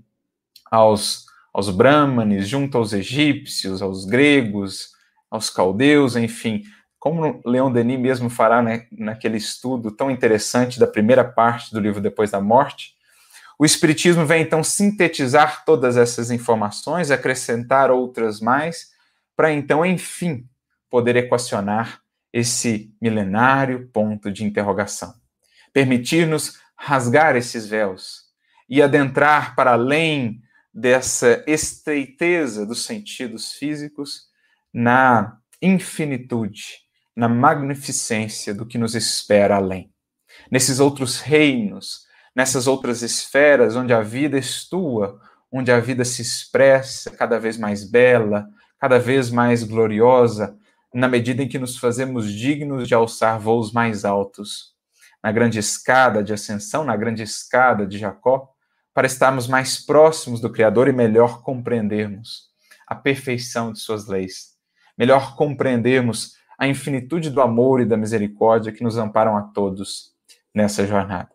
aos, 0.70 1.26
aos 1.54 1.70
brahmanes, 1.70 2.48
junto 2.48 2.78
aos 2.78 2.94
egípcios, 2.94 3.82
aos 3.82 4.06
gregos, 4.06 4.92
aos 5.30 5.50
caldeus, 5.50 6.16
enfim, 6.16 6.64
como 7.00 7.40
Leon 7.46 7.72
Denis 7.72 8.00
mesmo 8.00 8.30
fará 8.30 8.64
né, 8.64 8.88
naquele 8.92 9.38
estudo 9.38 9.92
tão 9.92 10.10
interessante 10.10 10.80
da 10.80 10.88
primeira 10.88 11.24
parte 11.24 11.72
do 11.72 11.80
livro 11.80 12.02
Depois 12.02 12.32
da 12.32 12.42
Morte, 12.42 12.96
o 13.60 13.66
Espiritismo 13.66 14.26
vem 14.26 14.42
então 14.42 14.64
sintetizar 14.64 15.64
todas 15.64 15.96
essas 15.96 16.30
informações, 16.32 17.12
acrescentar 17.12 17.90
outras 17.90 18.42
mais, 18.42 18.90
para 19.36 19.54
então, 19.54 19.86
enfim, 19.86 20.46
poder 20.90 21.16
equacionar 21.16 22.02
esse 22.34 22.94
milenário 23.02 23.88
ponto 23.94 24.32
de 24.32 24.44
interrogação. 24.44 25.14
Permitir-nos 25.76 26.58
rasgar 26.78 27.36
esses 27.36 27.68
véus 27.68 28.22
e 28.70 28.82
adentrar 28.82 29.58
para 29.58 29.74
além 29.74 30.42
dessa 30.74 31.44
estreiteza 31.46 32.66
dos 32.66 32.86
sentidos 32.86 33.52
físicos 33.52 34.22
na 34.74 35.38
infinitude, 35.62 36.78
na 37.14 37.28
magnificência 37.28 38.54
do 38.54 38.66
que 38.66 38.78
nos 38.78 38.96
espera 38.96 39.58
além. 39.58 39.92
Nesses 40.50 40.80
outros 40.80 41.20
reinos, 41.20 42.06
nessas 42.34 42.68
outras 42.68 43.02
esferas 43.02 43.76
onde 43.76 43.94
a 43.94 44.00
vida 44.00 44.38
estua, 44.38 45.20
onde 45.52 45.74
a 45.74 45.80
vida 45.82 46.06
se 46.06 46.22
expressa 46.22 47.12
cada 47.12 47.38
vez 47.38 47.58
mais 47.58 47.84
bela, 47.84 48.48
cada 48.80 48.98
vez 48.98 49.30
mais 49.30 49.62
gloriosa, 49.62 50.58
na 50.94 51.10
medida 51.10 51.44
em 51.44 51.50
que 51.50 51.60
nos 51.60 51.78
fazemos 51.78 52.32
dignos 52.32 52.88
de 52.88 52.96
alçar 52.96 53.38
voos 53.38 53.74
mais 53.74 54.06
altos. 54.06 54.75
Na 55.26 55.32
grande 55.32 55.58
escada 55.58 56.24
de 56.24 56.32
ascensão, 56.32 56.84
na 56.84 56.96
grande 56.96 57.24
escada 57.24 57.88
de 57.88 57.98
Jacó, 57.98 58.48
para 58.94 59.08
estarmos 59.08 59.48
mais 59.48 59.84
próximos 59.84 60.40
do 60.40 60.52
Criador 60.52 60.88
e 60.88 60.94
melhor 60.94 61.42
compreendermos 61.42 62.52
a 62.86 62.94
perfeição 62.94 63.74
de 63.74 63.80
suas 63.80 64.06
leis, 64.06 64.52
melhor 64.96 65.36
compreendermos 65.36 66.36
a 66.60 66.68
infinitude 66.68 67.32
do 67.32 67.42
amor 67.42 67.82
e 67.82 67.86
da 67.86 67.98
misericórdia 67.98 68.72
que 68.72 68.84
nos 68.84 69.00
amparam 69.00 69.36
a 69.36 69.42
todos 69.42 70.14
nessa 70.54 70.86
jornada. 70.86 71.32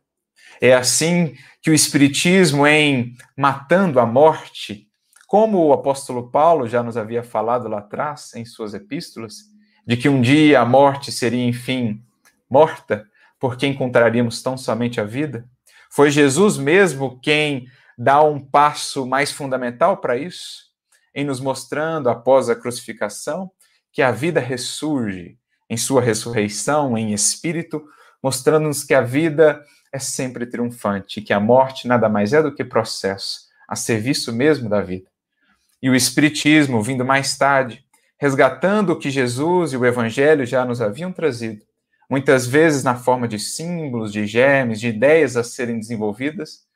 É 0.60 0.72
assim 0.72 1.34
que 1.60 1.68
o 1.68 1.74
Espiritismo, 1.74 2.68
em 2.68 3.16
matando 3.36 3.98
a 3.98 4.06
morte, 4.06 4.86
como 5.26 5.58
o 5.66 5.72
apóstolo 5.72 6.30
Paulo 6.30 6.68
já 6.68 6.80
nos 6.80 6.96
havia 6.96 7.24
falado 7.24 7.66
lá 7.66 7.80
atrás 7.80 8.36
em 8.36 8.44
suas 8.44 8.72
epístolas, 8.72 9.46
de 9.84 9.96
que 9.96 10.08
um 10.08 10.20
dia 10.20 10.60
a 10.60 10.64
morte 10.64 11.10
seria, 11.10 11.44
enfim, 11.44 12.04
morta, 12.48 13.09
porque 13.40 13.66
encontraríamos 13.66 14.42
tão 14.42 14.56
somente 14.56 15.00
a 15.00 15.04
vida, 15.04 15.48
foi 15.90 16.10
Jesus 16.10 16.56
mesmo 16.56 17.18
quem 17.20 17.66
dá 17.98 18.22
um 18.22 18.38
passo 18.38 19.04
mais 19.06 19.32
fundamental 19.32 19.96
para 19.96 20.16
isso, 20.16 20.70
em 21.14 21.24
nos 21.24 21.40
mostrando, 21.40 22.08
após 22.08 22.48
a 22.48 22.54
crucificação, 22.54 23.50
que 23.92 24.02
a 24.02 24.12
vida 24.12 24.38
ressurge 24.38 25.36
em 25.68 25.76
sua 25.76 26.00
ressurreição 26.00 26.96
em 26.96 27.12
espírito, 27.12 27.84
mostrando-nos 28.22 28.84
que 28.84 28.94
a 28.94 29.00
vida 29.00 29.64
é 29.92 29.98
sempre 29.98 30.46
triunfante, 30.46 31.20
que 31.20 31.32
a 31.32 31.40
morte 31.40 31.88
nada 31.88 32.08
mais 32.08 32.32
é 32.32 32.42
do 32.42 32.54
que 32.54 32.64
processo, 32.64 33.48
a 33.66 33.74
serviço 33.74 34.32
mesmo 34.32 34.68
da 34.68 34.80
vida. 34.80 35.10
E 35.82 35.88
o 35.88 35.94
Espiritismo, 35.94 36.82
vindo 36.82 37.04
mais 37.04 37.36
tarde, 37.36 37.84
resgatando 38.18 38.90
o 38.90 38.98
que 38.98 39.10
Jesus 39.10 39.72
e 39.72 39.76
o 39.76 39.86
Evangelho 39.86 40.44
já 40.44 40.64
nos 40.64 40.80
haviam 40.80 41.12
trazido, 41.12 41.64
muitas 42.10 42.44
vezes 42.44 42.82
na 42.82 42.96
forma 42.96 43.28
de 43.28 43.38
símbolos, 43.38 44.12
de 44.12 44.26
germes, 44.26 44.80
de 44.80 44.88
ideias 44.88 45.36
a 45.36 45.44
serem 45.44 45.78
desenvolvidas, 45.78 46.66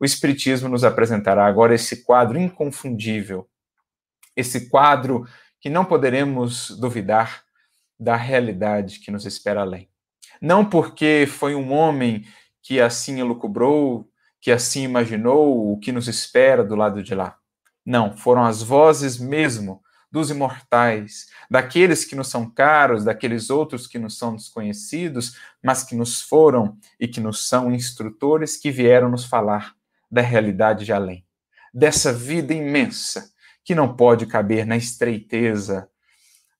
o 0.00 0.04
Espiritismo 0.04 0.68
nos 0.68 0.82
apresentará 0.82 1.46
agora 1.46 1.74
esse 1.74 2.04
quadro 2.04 2.38
inconfundível, 2.38 3.46
esse 4.34 4.70
quadro 4.70 5.26
que 5.60 5.68
não 5.68 5.84
poderemos 5.84 6.70
duvidar 6.78 7.42
da 8.00 8.16
realidade 8.16 9.00
que 9.00 9.10
nos 9.10 9.26
espera 9.26 9.60
além. 9.60 9.90
Não 10.40 10.64
porque 10.64 11.26
foi 11.28 11.54
um 11.54 11.72
homem 11.72 12.24
que 12.62 12.80
assim 12.80 13.20
elucubrou, 13.20 14.08
que 14.40 14.50
assim 14.50 14.84
imaginou 14.84 15.72
o 15.72 15.78
que 15.78 15.92
nos 15.92 16.08
espera 16.08 16.64
do 16.64 16.76
lado 16.76 17.02
de 17.02 17.14
lá. 17.14 17.36
Não, 17.84 18.16
foram 18.16 18.44
as 18.44 18.62
vozes 18.62 19.18
mesmo 19.18 19.82
dos 20.10 20.30
imortais, 20.30 21.26
daqueles 21.50 22.04
que 22.04 22.16
nos 22.16 22.28
são 22.28 22.48
caros, 22.48 23.04
daqueles 23.04 23.50
outros 23.50 23.86
que 23.86 23.98
nos 23.98 24.16
são 24.16 24.34
desconhecidos, 24.34 25.36
mas 25.62 25.84
que 25.84 25.94
nos 25.94 26.22
foram 26.22 26.78
e 26.98 27.06
que 27.06 27.20
nos 27.20 27.46
são 27.46 27.72
instrutores 27.72 28.56
que 28.56 28.70
vieram 28.70 29.10
nos 29.10 29.24
falar 29.24 29.74
da 30.10 30.22
realidade 30.22 30.84
de 30.84 30.92
além, 30.92 31.26
dessa 31.72 32.12
vida 32.12 32.54
imensa 32.54 33.30
que 33.62 33.74
não 33.74 33.94
pode 33.94 34.24
caber 34.24 34.66
na 34.66 34.76
estreiteza 34.76 35.88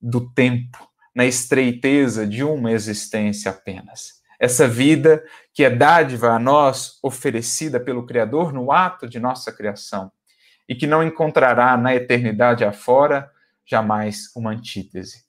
do 0.00 0.28
tempo, 0.32 0.86
na 1.14 1.24
estreiteza 1.24 2.26
de 2.26 2.44
uma 2.44 2.70
existência 2.70 3.50
apenas. 3.50 4.18
Essa 4.38 4.68
vida 4.68 5.24
que 5.52 5.64
é 5.64 5.70
dádiva 5.70 6.32
a 6.32 6.38
nós, 6.38 6.98
oferecida 7.02 7.80
pelo 7.80 8.06
Criador 8.06 8.52
no 8.52 8.70
ato 8.70 9.08
de 9.08 9.18
nossa 9.18 9.50
criação, 9.50 10.12
e 10.68 10.74
que 10.74 10.86
não 10.86 11.02
encontrará 11.02 11.76
na 11.76 11.94
eternidade 11.94 12.62
afora 12.62 13.30
jamais 13.68 14.34
uma 14.34 14.50
antítese. 14.50 15.24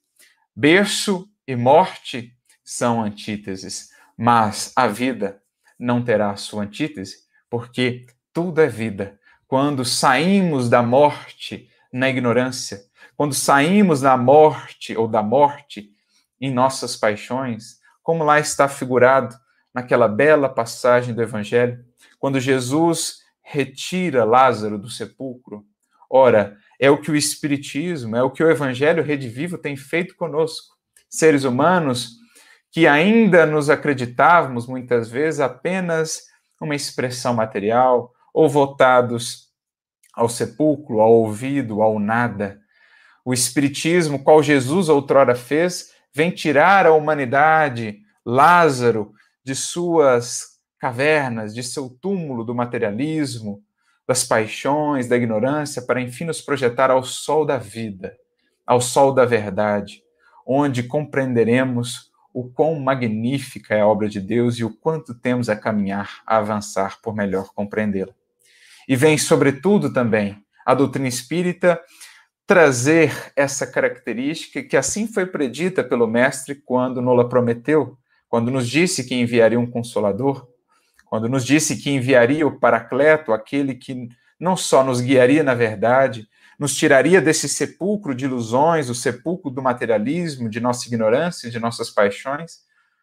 Berço 0.56 1.28
e 1.46 1.54
morte 1.54 2.34
são 2.64 3.02
antíteses, 3.02 3.90
mas 4.16 4.72
a 4.74 4.86
vida 4.86 5.42
não 5.78 6.02
terá 6.02 6.34
sua 6.36 6.62
antítese, 6.62 7.18
porque 7.48 8.06
tudo 8.32 8.60
é 8.60 8.66
vida. 8.66 9.18
Quando 9.46 9.84
saímos 9.84 10.68
da 10.68 10.82
morte 10.82 11.68
na 11.92 12.08
ignorância, 12.08 12.80
quando 13.16 13.34
saímos 13.34 14.00
da 14.00 14.16
morte 14.16 14.96
ou 14.96 15.06
da 15.06 15.22
morte 15.22 15.90
em 16.40 16.52
nossas 16.52 16.96
paixões, 16.96 17.80
como 18.02 18.24
lá 18.24 18.38
está 18.38 18.68
figurado 18.68 19.36
naquela 19.74 20.08
bela 20.08 20.48
passagem 20.48 21.14
do 21.14 21.22
Evangelho, 21.22 21.84
quando 22.18 22.40
Jesus 22.40 23.20
retira 23.42 24.24
Lázaro 24.24 24.78
do 24.78 24.88
sepulcro. 24.88 25.64
Ora, 26.08 26.56
é 26.80 26.90
o 26.90 26.98
que 26.98 27.10
o 27.10 27.16
Espiritismo, 27.16 28.16
é 28.16 28.22
o 28.22 28.30
que 28.30 28.42
o 28.42 28.50
Evangelho 28.50 29.02
redivivo 29.02 29.58
tem 29.58 29.76
feito 29.76 30.16
conosco, 30.16 30.74
seres 31.10 31.44
humanos 31.44 32.18
que 32.72 32.86
ainda 32.86 33.44
nos 33.44 33.68
acreditávamos 33.68 34.66
muitas 34.66 35.10
vezes 35.10 35.40
apenas 35.40 36.22
uma 36.60 36.74
expressão 36.74 37.34
material 37.34 38.12
ou 38.32 38.48
votados 38.48 39.48
ao 40.14 40.28
sepulcro, 40.28 41.00
ao 41.00 41.12
ouvido, 41.12 41.82
ao 41.82 41.98
nada. 41.98 42.60
O 43.24 43.34
Espiritismo, 43.34 44.22
qual 44.22 44.42
Jesus 44.42 44.88
outrora 44.88 45.34
fez, 45.34 45.92
vem 46.14 46.30
tirar 46.30 46.86
a 46.86 46.92
humanidade, 46.92 48.00
Lázaro, 48.24 49.12
de 49.44 49.54
suas 49.54 50.58
cavernas, 50.78 51.54
de 51.54 51.62
seu 51.62 51.90
túmulo 51.90 52.44
do 52.44 52.54
materialismo, 52.54 53.62
das 54.10 54.24
paixões, 54.24 55.06
da 55.06 55.16
ignorância, 55.16 55.80
para 55.80 56.00
enfim 56.00 56.24
nos 56.24 56.40
projetar 56.40 56.90
ao 56.90 57.04
sol 57.04 57.46
da 57.46 57.56
vida, 57.56 58.16
ao 58.66 58.80
sol 58.80 59.14
da 59.14 59.24
verdade, 59.24 60.02
onde 60.44 60.82
compreenderemos 60.82 62.10
o 62.34 62.42
quão 62.50 62.74
magnífica 62.80 63.72
é 63.72 63.82
a 63.82 63.86
obra 63.86 64.08
de 64.08 64.20
Deus 64.20 64.58
e 64.58 64.64
o 64.64 64.76
quanto 64.76 65.14
temos 65.14 65.48
a 65.48 65.54
caminhar, 65.54 66.22
a 66.26 66.38
avançar 66.38 67.00
por 67.00 67.14
melhor 67.14 67.50
compreendê-la. 67.54 68.12
E 68.88 68.96
vem, 68.96 69.16
sobretudo, 69.16 69.92
também 69.92 70.44
a 70.66 70.74
doutrina 70.74 71.06
espírita 71.06 71.80
trazer 72.48 73.32
essa 73.36 73.64
característica 73.64 74.60
que 74.60 74.76
assim 74.76 75.06
foi 75.06 75.24
predita 75.24 75.84
pelo 75.84 76.08
Mestre 76.08 76.56
quando 76.56 77.00
Nola 77.00 77.28
prometeu, 77.28 77.96
quando 78.28 78.50
nos 78.50 78.68
disse 78.68 79.04
que 79.04 79.14
enviaria 79.14 79.60
um 79.60 79.70
consolador, 79.70 80.48
quando 81.10 81.28
nos 81.28 81.44
disse 81.44 81.76
que 81.76 81.90
enviaria 81.90 82.46
o 82.46 82.60
Paracleto, 82.60 83.32
aquele 83.32 83.74
que 83.74 84.08
não 84.38 84.56
só 84.56 84.84
nos 84.84 85.00
guiaria 85.00 85.42
na 85.42 85.54
verdade, 85.54 86.28
nos 86.56 86.76
tiraria 86.76 87.20
desse 87.20 87.48
sepulcro 87.48 88.14
de 88.14 88.26
ilusões, 88.26 88.88
o 88.88 88.94
sepulcro 88.94 89.50
do 89.50 89.60
materialismo, 89.60 90.48
de 90.48 90.60
nossa 90.60 90.86
ignorância, 90.86 91.50
de 91.50 91.58
nossas 91.58 91.90
paixões, 91.90 92.60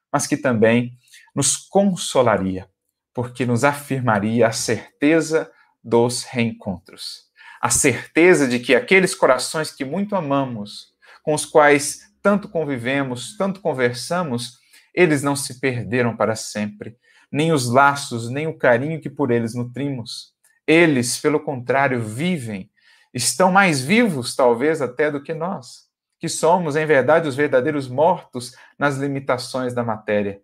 mas 0.10 0.26
que 0.26 0.38
também 0.38 0.98
nos 1.36 1.58
consolaria, 1.58 2.70
porque 3.14 3.46
nos 3.46 3.66
afirmaria 3.66 4.48
a 4.48 4.54
certeza 4.54 5.52
dos 5.84 6.24
reencontros. 6.24 7.26
A 7.62 7.70
certeza 7.70 8.48
de 8.48 8.60
que 8.60 8.74
aqueles 8.74 9.14
corações 9.14 9.70
que 9.70 9.84
muito 9.84 10.16
amamos, 10.16 10.94
com 11.24 11.34
os 11.34 11.46
quais 11.46 12.04
tanto 12.22 12.48
convivemos, 12.48 13.36
tanto 13.36 13.60
conversamos, 13.60 14.60
eles 14.98 15.22
não 15.22 15.36
se 15.36 15.60
perderam 15.60 16.18
para 16.18 16.36
sempre, 16.36 16.98
nem 17.32 17.52
os 17.52 17.70
laços, 17.70 18.32
nem 18.32 18.48
o 18.48 18.58
carinho 18.58 19.00
que 19.00 19.12
por 19.12 19.30
eles 19.30 19.54
nutrimos. 19.54 20.34
Eles, 20.66 21.20
pelo 21.20 21.40
contrário, 21.40 22.02
vivem, 22.02 22.68
estão 23.14 23.52
mais 23.52 23.80
vivos, 23.80 24.36
talvez, 24.36 24.82
até 24.82 25.12
do 25.12 25.22
que 25.22 25.36
nós, 25.36 25.84
que 26.20 26.28
somos, 26.28 26.76
em 26.76 26.84
verdade, 26.84 27.28
os 27.28 27.36
verdadeiros 27.36 27.88
mortos 27.88 28.56
nas 28.78 28.98
limitações 28.98 29.72
da 29.72 29.84
matéria. 29.84 30.42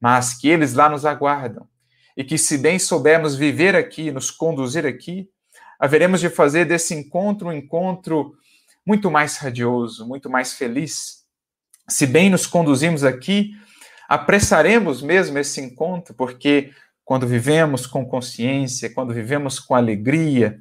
Mas 0.00 0.34
que 0.34 0.48
eles 0.48 0.72
lá 0.72 0.88
nos 0.88 1.04
aguardam, 1.04 1.68
e 2.16 2.22
que, 2.22 2.38
se 2.38 2.58
bem 2.58 2.78
soubermos 2.78 3.34
viver 3.34 3.74
aqui, 3.74 4.12
nos 4.12 4.30
conduzir 4.30 4.86
aqui, 4.86 5.28
haveremos 5.80 6.20
de 6.20 6.30
fazer 6.30 6.64
desse 6.64 6.94
encontro 6.94 7.48
um 7.48 7.52
encontro 7.52 8.36
muito 8.86 9.10
mais 9.10 9.36
radioso, 9.36 10.06
muito 10.06 10.30
mais 10.30 10.52
feliz. 10.52 11.24
Se 11.88 12.06
bem 12.06 12.30
nos 12.30 12.46
conduzimos 12.46 13.02
aqui, 13.02 13.52
apressaremos 14.10 15.00
mesmo 15.00 15.38
esse 15.38 15.60
encontro, 15.60 16.12
porque 16.14 16.72
quando 17.04 17.28
vivemos 17.28 17.86
com 17.86 18.04
consciência, 18.04 18.92
quando 18.92 19.14
vivemos 19.14 19.60
com 19.60 19.72
alegria, 19.72 20.58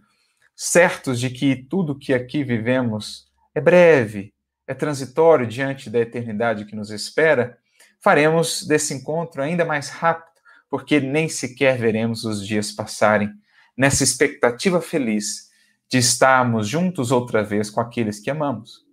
certos 0.56 1.20
de 1.20 1.32
que 1.32 1.56
tudo 1.56 1.98
que 1.98 2.14
aqui 2.14 2.44
vivemos 2.44 3.28
é 3.56 3.60
breve, 3.60 4.36
é 4.68 4.76
transitório 4.76 5.48
diante 5.48 5.90
da 5.90 5.98
eternidade 5.98 6.66
que 6.66 6.76
nos 6.76 6.92
espera, 6.92 7.58
faremos 8.00 8.68
desse 8.68 8.94
encontro 8.94 9.42
ainda 9.42 9.66
mais 9.66 9.90
rápido, 9.90 10.30
porque 10.70 11.00
nem 11.00 11.28
sequer 11.28 11.76
veremos 11.76 12.26
os 12.26 12.46
dias 12.46 12.72
passarem, 12.72 13.34
nessa 13.76 14.04
expectativa 14.04 14.80
feliz 14.80 15.50
de 15.90 15.98
estarmos 15.98 16.68
juntos 16.68 17.12
outra 17.12 17.44
vez 17.44 17.72
com 17.72 17.82
aqueles 17.82 18.20
que 18.20 18.30
amamos. 18.30 18.86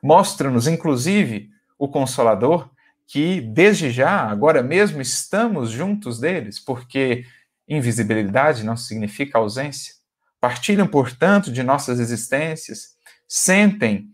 Mostra-nos, 0.00 0.68
inclusive, 0.68 1.50
o 1.76 1.88
Consolador 1.88 2.70
que 3.06 3.40
desde 3.40 3.90
já, 3.90 4.22
agora 4.28 4.62
mesmo, 4.62 5.00
estamos 5.00 5.70
juntos 5.70 6.18
deles, 6.18 6.58
porque 6.58 7.24
invisibilidade 7.68 8.64
não 8.64 8.76
significa 8.76 9.38
ausência. 9.38 9.94
Partilham, 10.40 10.86
portanto, 10.86 11.50
de 11.52 11.62
nossas 11.62 12.00
existências, 12.00 12.96
sentem, 13.26 14.10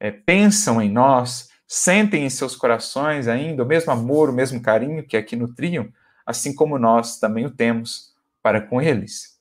é, 0.00 0.10
pensam 0.10 0.80
em 0.82 0.90
nós, 0.90 1.48
sentem 1.66 2.24
em 2.24 2.30
seus 2.30 2.56
corações 2.56 3.28
ainda 3.28 3.62
o 3.62 3.66
mesmo 3.66 3.92
amor, 3.92 4.30
o 4.30 4.32
mesmo 4.32 4.60
carinho 4.60 5.06
que 5.06 5.16
aqui 5.16 5.36
nutriam, 5.36 5.88
assim 6.26 6.54
como 6.54 6.78
nós 6.78 7.18
também 7.18 7.46
o 7.46 7.50
temos 7.50 8.14
para 8.42 8.60
com 8.60 8.80
eles. 8.80 9.38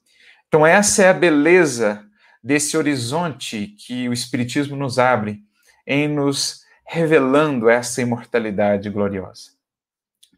Então, 0.47 0.65
essa 0.65 1.03
é 1.03 1.09
a 1.09 1.13
beleza 1.13 2.05
desse 2.43 2.77
horizonte 2.77 3.67
que 3.67 4.07
o 4.07 4.13
Espiritismo 4.13 4.75
nos 4.75 4.99
abre 4.99 5.41
em 5.85 6.07
nos 6.07 6.61
revelando 6.89 7.69
essa 7.69 8.01
imortalidade 8.01 8.89
gloriosa. 8.89 9.51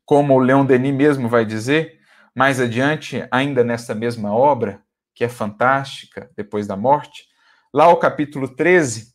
Como 0.03 0.33
o 0.33 0.39
Leon 0.39 0.65
Denis 0.65 0.95
mesmo 0.95 1.29
vai 1.29 1.45
dizer, 1.45 1.99
mais 2.33 2.59
adiante, 2.59 3.23
ainda 3.29 3.63
nessa 3.63 3.93
mesma 3.93 4.33
obra, 4.33 4.81
que 5.13 5.23
é 5.23 5.29
fantástica, 5.29 6.31
depois 6.35 6.65
da 6.65 6.75
morte, 6.75 7.27
lá 7.71 7.87
o 7.89 7.97
capítulo 7.97 8.47
13, 8.47 9.13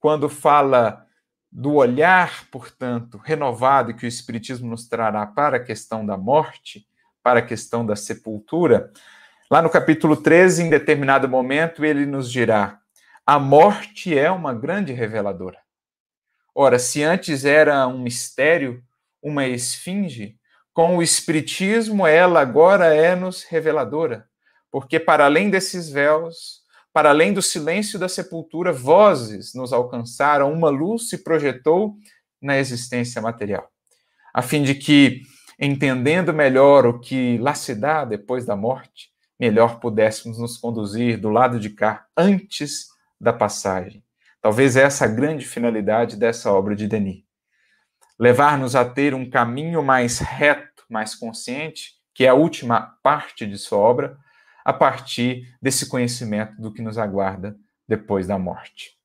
quando 0.00 0.28
fala 0.28 1.06
do 1.50 1.74
olhar, 1.74 2.44
portanto, 2.50 3.20
renovado 3.24 3.94
que 3.94 4.04
o 4.04 4.08
Espiritismo 4.08 4.68
nos 4.68 4.88
trará 4.88 5.24
para 5.26 5.58
a 5.58 5.64
questão 5.64 6.04
da 6.04 6.16
morte, 6.16 6.88
para 7.22 7.38
a 7.38 7.42
questão 7.42 7.86
da 7.86 7.94
sepultura, 7.94 8.92
lá 9.48 9.62
no 9.62 9.70
capítulo 9.70 10.16
13, 10.16 10.64
em 10.64 10.70
determinado 10.70 11.28
momento, 11.28 11.84
ele 11.84 12.04
nos 12.04 12.30
dirá: 12.30 12.80
a 13.24 13.38
morte 13.38 14.18
é 14.18 14.28
uma 14.28 14.52
grande 14.52 14.92
reveladora. 14.92 15.67
Ora, 16.60 16.76
se 16.76 17.04
antes 17.04 17.44
era 17.44 17.86
um 17.86 18.00
mistério, 18.00 18.82
uma 19.22 19.46
esfinge, 19.46 20.36
com 20.74 20.96
o 20.96 21.02
Espiritismo 21.04 22.04
ela 22.04 22.40
agora 22.40 22.92
é-nos 22.92 23.44
reveladora, 23.44 24.28
porque 24.68 24.98
para 24.98 25.24
além 25.24 25.50
desses 25.50 25.88
véus, 25.88 26.62
para 26.92 27.10
além 27.10 27.32
do 27.32 27.40
silêncio 27.40 27.96
da 27.96 28.08
sepultura, 28.08 28.72
vozes 28.72 29.54
nos 29.54 29.72
alcançaram, 29.72 30.52
uma 30.52 30.68
luz 30.68 31.08
se 31.08 31.18
projetou 31.18 31.94
na 32.42 32.58
existência 32.58 33.22
material, 33.22 33.70
a 34.34 34.42
fim 34.42 34.64
de 34.64 34.74
que, 34.74 35.22
entendendo 35.60 36.34
melhor 36.34 36.86
o 36.86 36.98
que 36.98 37.38
lá 37.38 37.54
se 37.54 37.72
dá 37.72 38.04
depois 38.04 38.44
da 38.44 38.56
morte, 38.56 39.12
melhor 39.38 39.78
pudéssemos 39.78 40.40
nos 40.40 40.56
conduzir 40.56 41.20
do 41.20 41.30
lado 41.30 41.60
de 41.60 41.70
cá 41.70 42.08
antes 42.16 42.88
da 43.20 43.32
passagem 43.32 44.02
Talvez 44.40 44.76
essa 44.76 45.04
a 45.04 45.08
grande 45.08 45.44
finalidade 45.44 46.16
dessa 46.16 46.52
obra 46.52 46.76
de 46.76 46.86
Denis. 46.86 47.24
Levar-nos 48.18 48.74
a 48.76 48.84
ter 48.84 49.14
um 49.14 49.28
caminho 49.28 49.82
mais 49.82 50.18
reto, 50.18 50.84
mais 50.88 51.14
consciente, 51.14 51.92
que 52.14 52.24
é 52.24 52.28
a 52.28 52.34
última 52.34 52.98
parte 53.02 53.46
de 53.46 53.56
sua 53.56 53.78
obra, 53.78 54.18
a 54.64 54.72
partir 54.72 55.56
desse 55.62 55.88
conhecimento 55.88 56.60
do 56.60 56.72
que 56.72 56.82
nos 56.82 56.98
aguarda 56.98 57.56
depois 57.86 58.26
da 58.26 58.38
morte. 58.38 58.98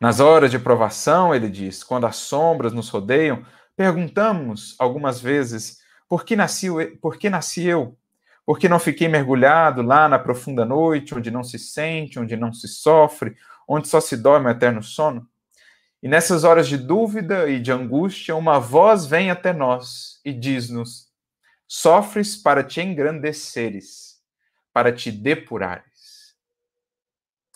Nas 0.00 0.20
horas 0.20 0.50
de 0.50 0.58
provação, 0.58 1.34
ele 1.34 1.48
diz, 1.48 1.84
quando 1.84 2.06
as 2.06 2.16
sombras 2.16 2.72
nos 2.72 2.88
rodeiam, 2.88 3.44
perguntamos 3.76 4.74
algumas 4.78 5.20
vezes: 5.20 5.78
por 6.08 6.24
que 6.24 6.36
nasci, 6.36 6.68
por 7.00 7.18
que 7.18 7.30
nasci 7.30 7.64
eu? 7.64 7.96
Por 8.46 8.58
que 8.58 8.68
não 8.68 8.78
fiquei 8.78 9.08
mergulhado 9.08 9.80
lá 9.80 10.08
na 10.08 10.18
profunda 10.18 10.64
noite, 10.64 11.14
onde 11.14 11.30
não 11.30 11.42
se 11.42 11.58
sente, 11.58 12.18
onde 12.18 12.36
não 12.36 12.52
se 12.52 12.68
sofre, 12.68 13.34
onde 13.68 13.88
só 13.88 14.00
se 14.00 14.16
dorme 14.16 14.46
o 14.46 14.50
eterno 14.50 14.82
sono? 14.82 15.28
E 16.02 16.08
nessas 16.08 16.44
horas 16.44 16.68
de 16.68 16.76
dúvida 16.76 17.48
e 17.48 17.58
de 17.58 17.72
angústia, 17.72 18.36
uma 18.36 18.58
voz 18.58 19.06
vem 19.06 19.30
até 19.30 19.52
nós 19.52 20.20
e 20.24 20.32
diz-nos: 20.32 21.08
Sofres 21.66 22.36
para 22.36 22.62
te 22.62 22.82
engrandeceres, 22.82 24.20
para 24.72 24.92
te 24.92 25.10
depurares. 25.10 26.36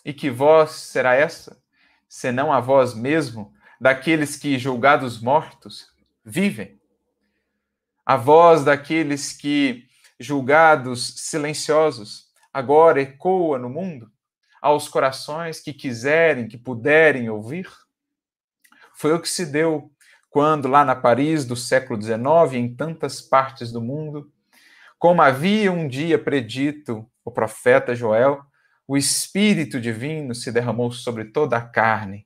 E 0.03 0.13
que 0.13 0.31
voz 0.31 0.71
será 0.71 1.13
essa, 1.13 1.61
senão 2.07 2.51
a 2.51 2.59
voz 2.59 2.95
mesmo 2.95 3.53
daqueles 3.79 4.35
que, 4.35 4.57
julgados 4.57 5.21
mortos, 5.21 5.93
vivem? 6.25 6.81
A 8.03 8.17
voz 8.17 8.63
daqueles 8.63 9.31
que, 9.31 9.87
julgados 10.19 11.13
silenciosos, 11.17 12.31
agora 12.51 12.99
ecoa 12.99 13.59
no 13.59 13.69
mundo, 13.69 14.11
aos 14.61 14.87
corações 14.87 15.59
que 15.59 15.73
quiserem, 15.73 16.47
que 16.47 16.57
puderem 16.57 17.29
ouvir? 17.29 17.69
Foi 18.95 19.13
o 19.13 19.21
que 19.21 19.29
se 19.29 19.45
deu 19.45 19.91
quando, 20.29 20.67
lá 20.67 20.85
na 20.85 20.95
Paris 20.95 21.45
do 21.45 21.55
século 21.55 22.01
XIX, 22.01 22.53
em 22.53 22.75
tantas 22.75 23.21
partes 23.21 23.71
do 23.71 23.81
mundo, 23.81 24.31
como 24.97 25.21
havia 25.21 25.71
um 25.71 25.87
dia 25.87 26.19
predito 26.19 27.09
o 27.23 27.31
profeta 27.31 27.95
Joel, 27.95 28.41
o 28.87 28.97
Espírito 28.97 29.79
Divino 29.79 30.35
se 30.35 30.51
derramou 30.51 30.91
sobre 30.91 31.25
toda 31.25 31.57
a 31.57 31.61
carne. 31.61 32.25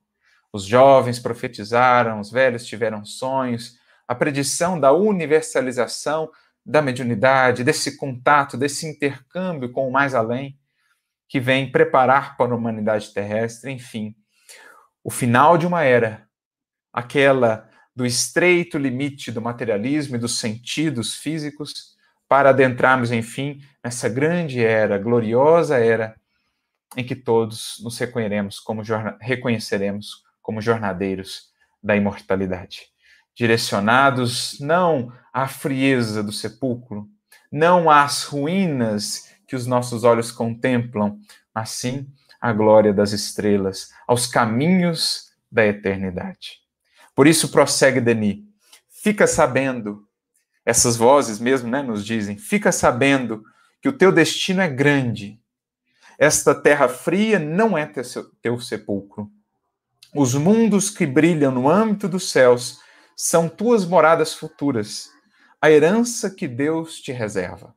Os 0.52 0.66
jovens 0.66 1.20
profetizaram, 1.20 2.20
os 2.20 2.32
velhos 2.32 2.66
tiveram 2.66 3.04
sonhos, 3.06 3.78
a 4.08 4.16
predição 4.16 4.80
da 4.80 4.92
universalização 4.92 6.32
da 6.66 6.82
mediunidade, 6.82 7.64
desse 7.64 7.98
contato, 7.98 8.58
desse 8.58 8.88
intercâmbio 8.88 9.72
com 9.72 9.88
o 9.88 9.92
mais 9.92 10.16
além, 10.16 10.58
que 11.34 11.40
vem 11.40 11.72
preparar 11.72 12.38
para 12.38 12.52
a 12.52 12.56
humanidade 12.56 13.12
terrestre, 13.12 13.72
enfim, 13.72 14.16
o 15.04 15.10
final 15.10 15.58
de 15.58 15.66
uma 15.66 15.82
era 15.82 16.28
aquela 16.94 17.68
do 17.96 18.06
estreito 18.06 18.78
limite 18.78 19.32
do 19.32 19.42
materialismo 19.42 20.16
e 20.16 20.20
dos 20.20 20.38
sentidos 20.38 21.16
físicos, 21.16 21.96
para 22.28 22.52
adentrarmos, 22.52 23.12
enfim, 23.12 23.60
nessa 23.84 24.08
grande 24.08 24.64
era, 24.64 25.00
gloriosa 25.00 25.80
era, 25.80 26.16
em 26.96 27.04
que 27.04 27.16
todos 27.16 27.82
nos 27.84 27.98
reconheceremos 27.98 28.60
como, 28.60 28.84
reconheceremos 29.20 30.24
como 30.40 30.62
jornadeiros 30.62 31.52
da 31.82 31.96
imortalidade, 31.96 32.90
direcionados 33.36 34.60
não 34.60 35.12
à 35.34 35.48
frieza 35.48 36.22
do 36.22 36.32
sepulcro, 36.32 37.10
não 37.52 37.90
às 37.90 38.22
ruínas 38.22 39.33
que 39.48 39.56
os 39.56 39.66
nossos 39.66 40.04
olhos 40.04 40.32
contemplam, 40.32 41.20
mas 41.54 41.70
sim 41.72 42.08
à 42.40 42.52
glória 42.52 42.94
das 42.94 43.12
estrelas, 43.12 43.90
aos 44.08 44.28
caminhos 44.28 45.32
da 45.52 45.66
eternidade. 45.66 46.60
Por 47.16 47.28
isso 47.28 47.50
prossegue 47.50 48.02
Denis. 48.02 48.44
Fica 48.90 49.28
sabendo, 49.28 50.08
essas 50.66 50.98
vozes 50.98 51.40
mesmo 51.40 51.70
né, 51.70 51.82
nos 51.82 52.06
dizem, 52.06 52.38
fica 52.38 52.72
sabendo 52.72 53.44
que 53.82 53.90
o 53.90 53.94
teu 53.94 54.12
destino 54.12 54.62
é 54.62 54.68
grande. 54.68 55.40
Esta 56.18 56.56
terra 56.56 56.88
fria 56.88 57.40
não 57.40 57.78
é 57.78 57.86
teu 58.42 58.60
sepulcro. 58.60 59.30
Os 60.16 60.34
mundos 60.36 60.90
que 60.90 61.06
brilham 61.06 61.52
no 61.52 61.70
âmbito 61.70 62.08
dos 62.08 62.30
céus 62.30 62.80
são 63.16 63.50
tuas 63.50 63.86
moradas 63.86 64.34
futuras, 64.34 65.10
a 65.62 65.72
herança 65.72 66.30
que 66.30 66.48
Deus 66.48 67.00
te 67.00 67.12
reserva. 67.12 67.76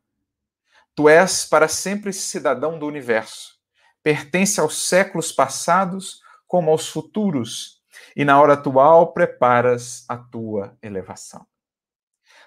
Tu 0.96 1.10
és 1.10 1.44
para 1.44 1.68
sempre 1.68 2.10
cidadão 2.10 2.78
do 2.78 2.86
universo, 2.86 3.58
pertence 4.02 4.58
aos 4.58 4.88
séculos 4.88 5.30
passados 5.30 6.22
como 6.46 6.70
aos 6.70 6.88
futuros 6.88 7.82
e 8.16 8.24
na 8.24 8.40
hora 8.40 8.54
atual 8.54 9.12
preparas 9.12 10.06
a 10.08 10.16
tua 10.16 10.74
elevação. 10.82 11.46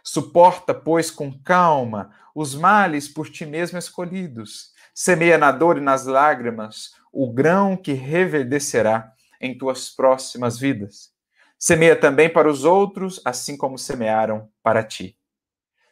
Suporta, 0.03 0.73
pois, 0.73 1.11
com 1.11 1.31
calma 1.43 2.09
os 2.33 2.55
males 2.55 3.07
por 3.07 3.29
ti 3.29 3.45
mesmo 3.45 3.77
escolhidos. 3.77 4.73
Semeia 4.95 5.37
na 5.37 5.51
dor 5.51 5.77
e 5.77 5.81
nas 5.81 6.07
lágrimas 6.07 6.95
o 7.13 7.31
grão 7.31 7.77
que 7.77 7.93
reverdecerá 7.93 9.13
em 9.39 9.55
tuas 9.55 9.91
próximas 9.91 10.57
vidas. 10.57 11.11
Semeia 11.59 11.95
também 11.95 12.27
para 12.27 12.49
os 12.49 12.63
outros, 12.63 13.21
assim 13.23 13.55
como 13.55 13.77
semearam 13.77 14.49
para 14.63 14.83
ti. 14.83 15.18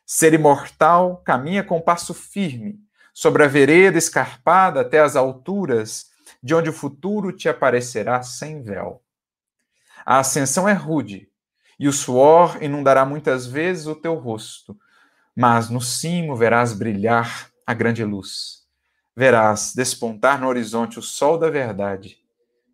Ser 0.10 0.34
imortal 0.34 1.18
caminha 1.18 1.62
com 1.62 1.82
passo 1.82 2.14
firme 2.14 2.80
sobre 3.14 3.44
a 3.44 3.48
vereda 3.48 3.98
escarpada 3.98 4.80
até 4.80 5.02
as 5.02 5.18
alturas, 5.18 6.10
de 6.42 6.56
onde 6.56 6.70
o 6.70 6.74
futuro 6.74 7.34
te 7.34 7.50
aparecerá 7.50 8.24
sem 8.24 8.64
véu. 8.64 9.04
A 10.06 10.20
ascensão 10.20 10.70
é 10.70 10.72
rude, 10.72 11.30
e 11.78 11.90
o 11.90 11.92
suor 11.92 12.58
inundará 12.64 13.06
muitas 13.06 13.46
vezes 13.46 13.86
o 13.86 13.96
teu 13.96 14.16
rosto, 14.16 14.80
mas 15.36 15.70
no 15.70 15.82
cimo 15.82 16.38
verás 16.38 16.72
brilhar 16.72 17.52
a 17.66 17.74
grande 17.74 18.06
luz. 18.06 18.66
Verás 19.14 19.74
despontar 19.76 20.40
no 20.40 20.48
horizonte 20.48 21.00
o 21.00 21.02
sol 21.02 21.38
da 21.38 21.50
verdade 21.50 22.18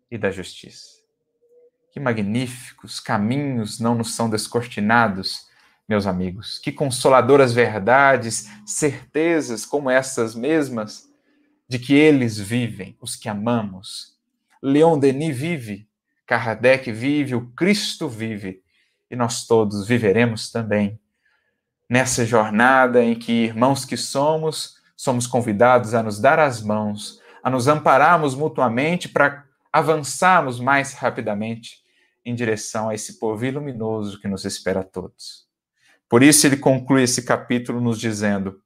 e 0.08 0.16
da 0.16 0.30
justiça. 0.30 1.00
Que 1.90 1.98
magníficos 1.98 3.00
caminhos 3.00 3.80
não 3.80 3.96
nos 3.96 4.14
são 4.14 4.30
descortinados, 4.30 5.48
meus 5.88 6.06
amigos. 6.06 6.58
Que 6.58 6.72
consoladoras 6.72 7.52
verdades, 7.52 8.48
certezas 8.66 9.66
como 9.66 9.90
essas 9.90 10.34
mesmas 10.34 11.08
de 11.68 11.78
que 11.78 11.94
eles 11.94 12.38
vivem, 12.38 12.96
os 13.00 13.16
que 13.16 13.28
amamos. 13.28 14.14
Leon 14.62 14.98
Denis 14.98 15.36
vive 15.36 15.88
Kardec 16.26 16.90
vive, 16.90 17.34
o 17.34 17.46
Cristo 17.52 18.08
vive, 18.08 18.62
e 19.10 19.16
nós 19.16 19.46
todos 19.46 19.86
viveremos 19.86 20.50
também 20.50 20.98
nessa 21.88 22.24
jornada 22.24 23.02
em 23.04 23.14
que, 23.14 23.32
irmãos 23.32 23.84
que 23.84 23.96
somos, 23.96 24.76
somos 24.96 25.26
convidados 25.26 25.92
a 25.92 26.02
nos 26.02 26.18
dar 26.18 26.38
as 26.38 26.62
mãos, 26.62 27.20
a 27.42 27.50
nos 27.50 27.68
ampararmos 27.68 28.34
mutuamente 28.34 29.08
para 29.08 29.44
avançarmos 29.70 30.58
mais 30.58 30.94
rapidamente 30.94 31.82
em 32.24 32.34
direção 32.34 32.88
a 32.88 32.94
esse 32.94 33.18
povo 33.18 33.44
luminoso 33.50 34.18
que 34.18 34.26
nos 34.26 34.46
espera 34.46 34.80
a 34.80 34.84
todos. 34.84 35.46
Por 36.08 36.22
isso, 36.22 36.46
ele 36.46 36.56
conclui 36.56 37.02
esse 37.02 37.22
capítulo 37.22 37.80
nos 37.80 37.98
dizendo: 37.98 38.60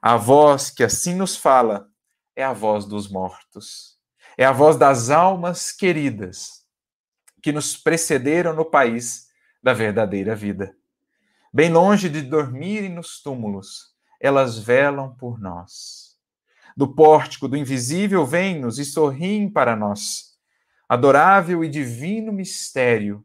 A 0.00 0.16
voz 0.16 0.70
que 0.70 0.84
assim 0.84 1.14
nos 1.14 1.36
fala 1.36 1.88
é 2.34 2.44
a 2.44 2.52
voz 2.52 2.84
dos 2.84 3.10
mortos, 3.10 3.96
é 4.36 4.44
a 4.44 4.52
voz 4.52 4.76
das 4.76 5.10
almas 5.10 5.72
queridas 5.72 6.64
que 7.42 7.52
nos 7.52 7.76
precederam 7.76 8.54
no 8.54 8.64
país 8.64 9.26
da 9.62 9.72
verdadeira 9.72 10.34
vida. 10.34 10.76
Bem 11.52 11.72
longe 11.72 12.08
de 12.08 12.22
dormirem 12.22 12.90
nos 12.90 13.22
túmulos, 13.22 13.94
elas 14.20 14.58
velam 14.58 15.14
por 15.16 15.38
nós. 15.40 16.16
Do 16.76 16.94
pórtico 16.94 17.48
do 17.48 17.56
invisível 17.56 18.26
vêm-nos 18.26 18.78
e 18.78 18.84
sorriem 18.84 19.50
para 19.50 19.74
nós. 19.74 20.36
Adorável 20.88 21.64
e 21.64 21.68
divino 21.68 22.32
mistério, 22.32 23.24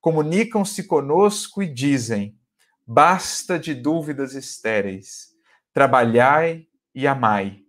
comunicam-se 0.00 0.84
conosco 0.84 1.62
e 1.62 1.66
dizem: 1.66 2.38
basta 2.86 3.58
de 3.58 3.74
dúvidas 3.74 4.34
estéreis, 4.34 5.28
trabalhai 5.72 6.66
e 6.94 7.06
amai. 7.06 7.60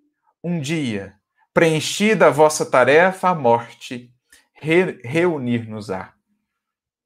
Um 0.43 0.60
dia, 0.60 1.15
preenchida 1.54 2.28
a 2.28 2.32
vossa 2.32 2.65
tarefa, 2.65 3.30
a 3.30 3.36
morte 3.36 4.12
re 4.54 4.99
reunir-nos-á 5.04 6.13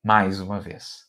mais 0.03 0.39
uma 0.39 0.59
vez. 0.59 1.05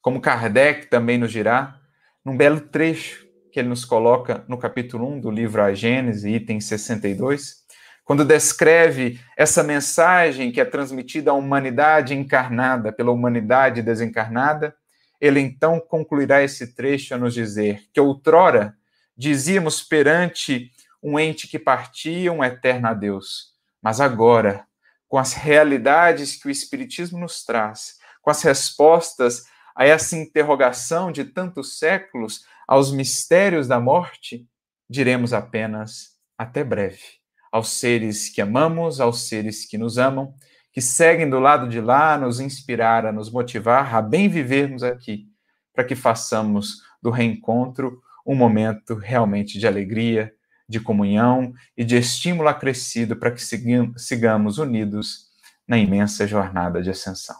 Como 0.00 0.20
Kardec 0.20 0.86
também 0.86 1.18
nos 1.18 1.30
dirá, 1.30 1.78
num 2.24 2.36
belo 2.36 2.60
trecho 2.60 3.26
que 3.52 3.58
ele 3.58 3.68
nos 3.68 3.84
coloca 3.84 4.44
no 4.48 4.56
capítulo 4.56 5.06
1 5.08 5.20
do 5.20 5.30
livro 5.30 5.62
A 5.62 5.74
Gênese, 5.74 6.30
item 6.30 6.60
62, 6.60 7.56
quando 8.04 8.24
descreve 8.24 9.20
essa 9.36 9.62
mensagem 9.62 10.50
que 10.50 10.60
é 10.60 10.64
transmitida 10.64 11.30
à 11.30 11.34
humanidade 11.34 12.14
encarnada 12.14 12.92
pela 12.92 13.10
humanidade 13.10 13.82
desencarnada, 13.82 14.74
ele 15.20 15.40
então 15.40 15.78
concluirá 15.80 16.42
esse 16.42 16.74
trecho 16.74 17.14
a 17.14 17.18
nos 17.18 17.34
dizer 17.34 17.84
que 17.92 18.00
outrora 18.00 18.74
dizíamos 19.16 19.82
perante 19.82 20.70
um 21.02 21.18
ente 21.18 21.46
que 21.46 21.58
partia 21.58 22.32
um 22.32 22.42
eterno 22.42 22.88
adeus, 22.88 23.54
mas 23.82 24.00
agora 24.00 24.66
com 25.10 25.18
as 25.18 25.32
realidades 25.32 26.36
que 26.36 26.46
o 26.46 26.50
Espiritismo 26.50 27.18
nos 27.18 27.44
traz, 27.44 27.98
com 28.22 28.30
as 28.30 28.42
respostas 28.42 29.44
a 29.74 29.84
essa 29.84 30.16
interrogação 30.16 31.10
de 31.10 31.24
tantos 31.24 31.78
séculos 31.78 32.44
aos 32.66 32.92
mistérios 32.92 33.66
da 33.66 33.80
morte, 33.80 34.46
diremos 34.88 35.32
apenas 35.32 36.16
até 36.38 36.62
breve. 36.62 37.18
Aos 37.50 37.70
seres 37.72 38.28
que 38.28 38.40
amamos, 38.40 39.00
aos 39.00 39.26
seres 39.26 39.66
que 39.66 39.76
nos 39.76 39.98
amam, 39.98 40.32
que 40.72 40.80
seguem 40.80 41.28
do 41.28 41.40
lado 41.40 41.68
de 41.68 41.80
lá, 41.80 42.16
nos 42.16 42.40
inspirar, 42.40 43.04
a 43.06 43.12
nos 43.12 43.30
motivar 43.30 43.94
a 43.94 44.00
bem 44.00 44.28
vivermos 44.28 44.82
aqui, 44.82 45.26
para 45.74 45.84
que 45.84 45.94
façamos 45.94 46.82
do 47.02 47.10
reencontro 47.10 48.00
um 48.26 48.34
momento 48.34 48.94
realmente 48.94 49.58
de 49.58 49.66
alegria, 49.66 50.32
de 50.68 50.78
comunhão 50.78 51.52
e 51.76 51.84
de 51.84 51.96
estímulo 51.96 52.48
acrescido 52.48 53.16
para 53.16 53.32
que 53.32 53.42
sigamos 53.42 54.58
unidos 54.58 55.30
na 55.66 55.76
imensa 55.78 56.26
jornada 56.26 56.80
de 56.80 56.90
ascensão. 56.90 57.36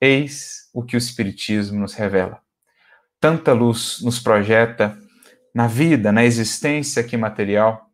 Eis 0.00 0.68
o 0.74 0.82
que 0.82 0.96
o 0.96 0.98
Espiritismo 0.98 1.78
nos 1.78 1.94
revela. 1.94 2.40
Tanta 3.20 3.52
luz 3.52 4.00
nos 4.02 4.18
projeta 4.18 4.98
na 5.54 5.68
vida, 5.68 6.10
na 6.10 6.24
existência 6.24 7.00
aqui 7.00 7.16
material, 7.16 7.88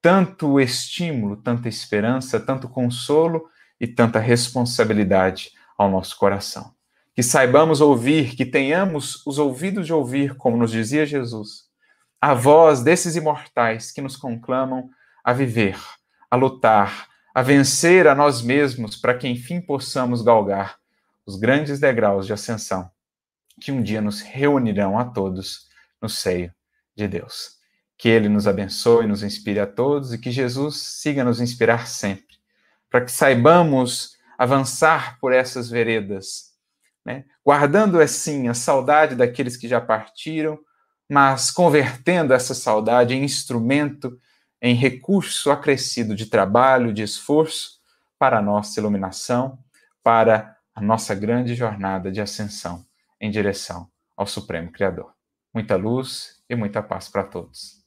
tanto 0.00 0.58
estímulo, 0.58 1.36
tanta 1.36 1.68
esperança, 1.68 2.40
tanto 2.40 2.68
consolo 2.68 3.44
e 3.82 3.86
tanta 3.88 4.20
responsabilidade 4.20 5.50
ao 5.76 5.90
nosso 5.90 6.16
coração. 6.16 6.72
Que 7.14 7.22
saibamos 7.22 7.80
ouvir, 7.80 8.36
que 8.36 8.46
tenhamos 8.46 9.26
os 9.26 9.40
ouvidos 9.40 9.86
de 9.86 9.92
ouvir, 9.92 10.36
como 10.36 10.56
nos 10.56 10.70
dizia 10.70 11.04
Jesus, 11.04 11.64
a 12.20 12.32
voz 12.32 12.80
desses 12.80 13.16
imortais 13.16 13.90
que 13.90 14.00
nos 14.00 14.16
conclamam 14.16 14.88
a 15.24 15.32
viver, 15.32 15.76
a 16.30 16.36
lutar, 16.36 17.08
a 17.34 17.42
vencer 17.42 18.06
a 18.06 18.14
nós 18.14 18.40
mesmos 18.40 18.96
para 18.96 19.18
que 19.18 19.26
enfim 19.26 19.60
possamos 19.60 20.22
galgar 20.22 20.76
os 21.26 21.34
grandes 21.34 21.80
degraus 21.80 22.24
de 22.24 22.32
ascensão 22.32 22.88
que 23.60 23.72
um 23.72 23.82
dia 23.82 24.00
nos 24.00 24.20
reunirão 24.20 24.96
a 24.96 25.04
todos 25.04 25.66
no 26.00 26.08
seio 26.08 26.54
de 26.96 27.08
Deus. 27.08 27.56
Que 27.98 28.08
Ele 28.08 28.28
nos 28.28 28.46
abençoe, 28.46 29.06
nos 29.06 29.22
inspire 29.24 29.58
a 29.58 29.66
todos 29.66 30.12
e 30.12 30.18
que 30.18 30.30
Jesus 30.30 30.76
siga 30.76 31.24
nos 31.24 31.40
inspirar 31.40 31.88
sempre, 31.88 32.31
para 32.92 33.06
que 33.06 33.10
saibamos 33.10 34.18
avançar 34.36 35.18
por 35.18 35.32
essas 35.32 35.70
veredas, 35.70 36.52
né? 37.02 37.24
guardando 37.42 37.98
assim 37.98 38.48
a 38.48 38.54
saudade 38.54 39.16
daqueles 39.16 39.56
que 39.56 39.66
já 39.66 39.80
partiram, 39.80 40.58
mas 41.10 41.50
convertendo 41.50 42.34
essa 42.34 42.54
saudade 42.54 43.14
em 43.14 43.24
instrumento, 43.24 44.20
em 44.60 44.74
recurso 44.74 45.50
acrescido 45.50 46.14
de 46.14 46.26
trabalho, 46.26 46.92
de 46.92 47.02
esforço 47.02 47.80
para 48.18 48.38
a 48.38 48.42
nossa 48.42 48.78
iluminação, 48.78 49.58
para 50.02 50.56
a 50.74 50.80
nossa 50.80 51.14
grande 51.14 51.54
jornada 51.54 52.12
de 52.12 52.20
ascensão 52.20 52.84
em 53.18 53.30
direção 53.30 53.88
ao 54.14 54.26
Supremo 54.26 54.70
Criador. 54.70 55.14
Muita 55.54 55.76
luz 55.76 56.42
e 56.48 56.54
muita 56.54 56.82
paz 56.82 57.08
para 57.08 57.24
todos. 57.24 57.81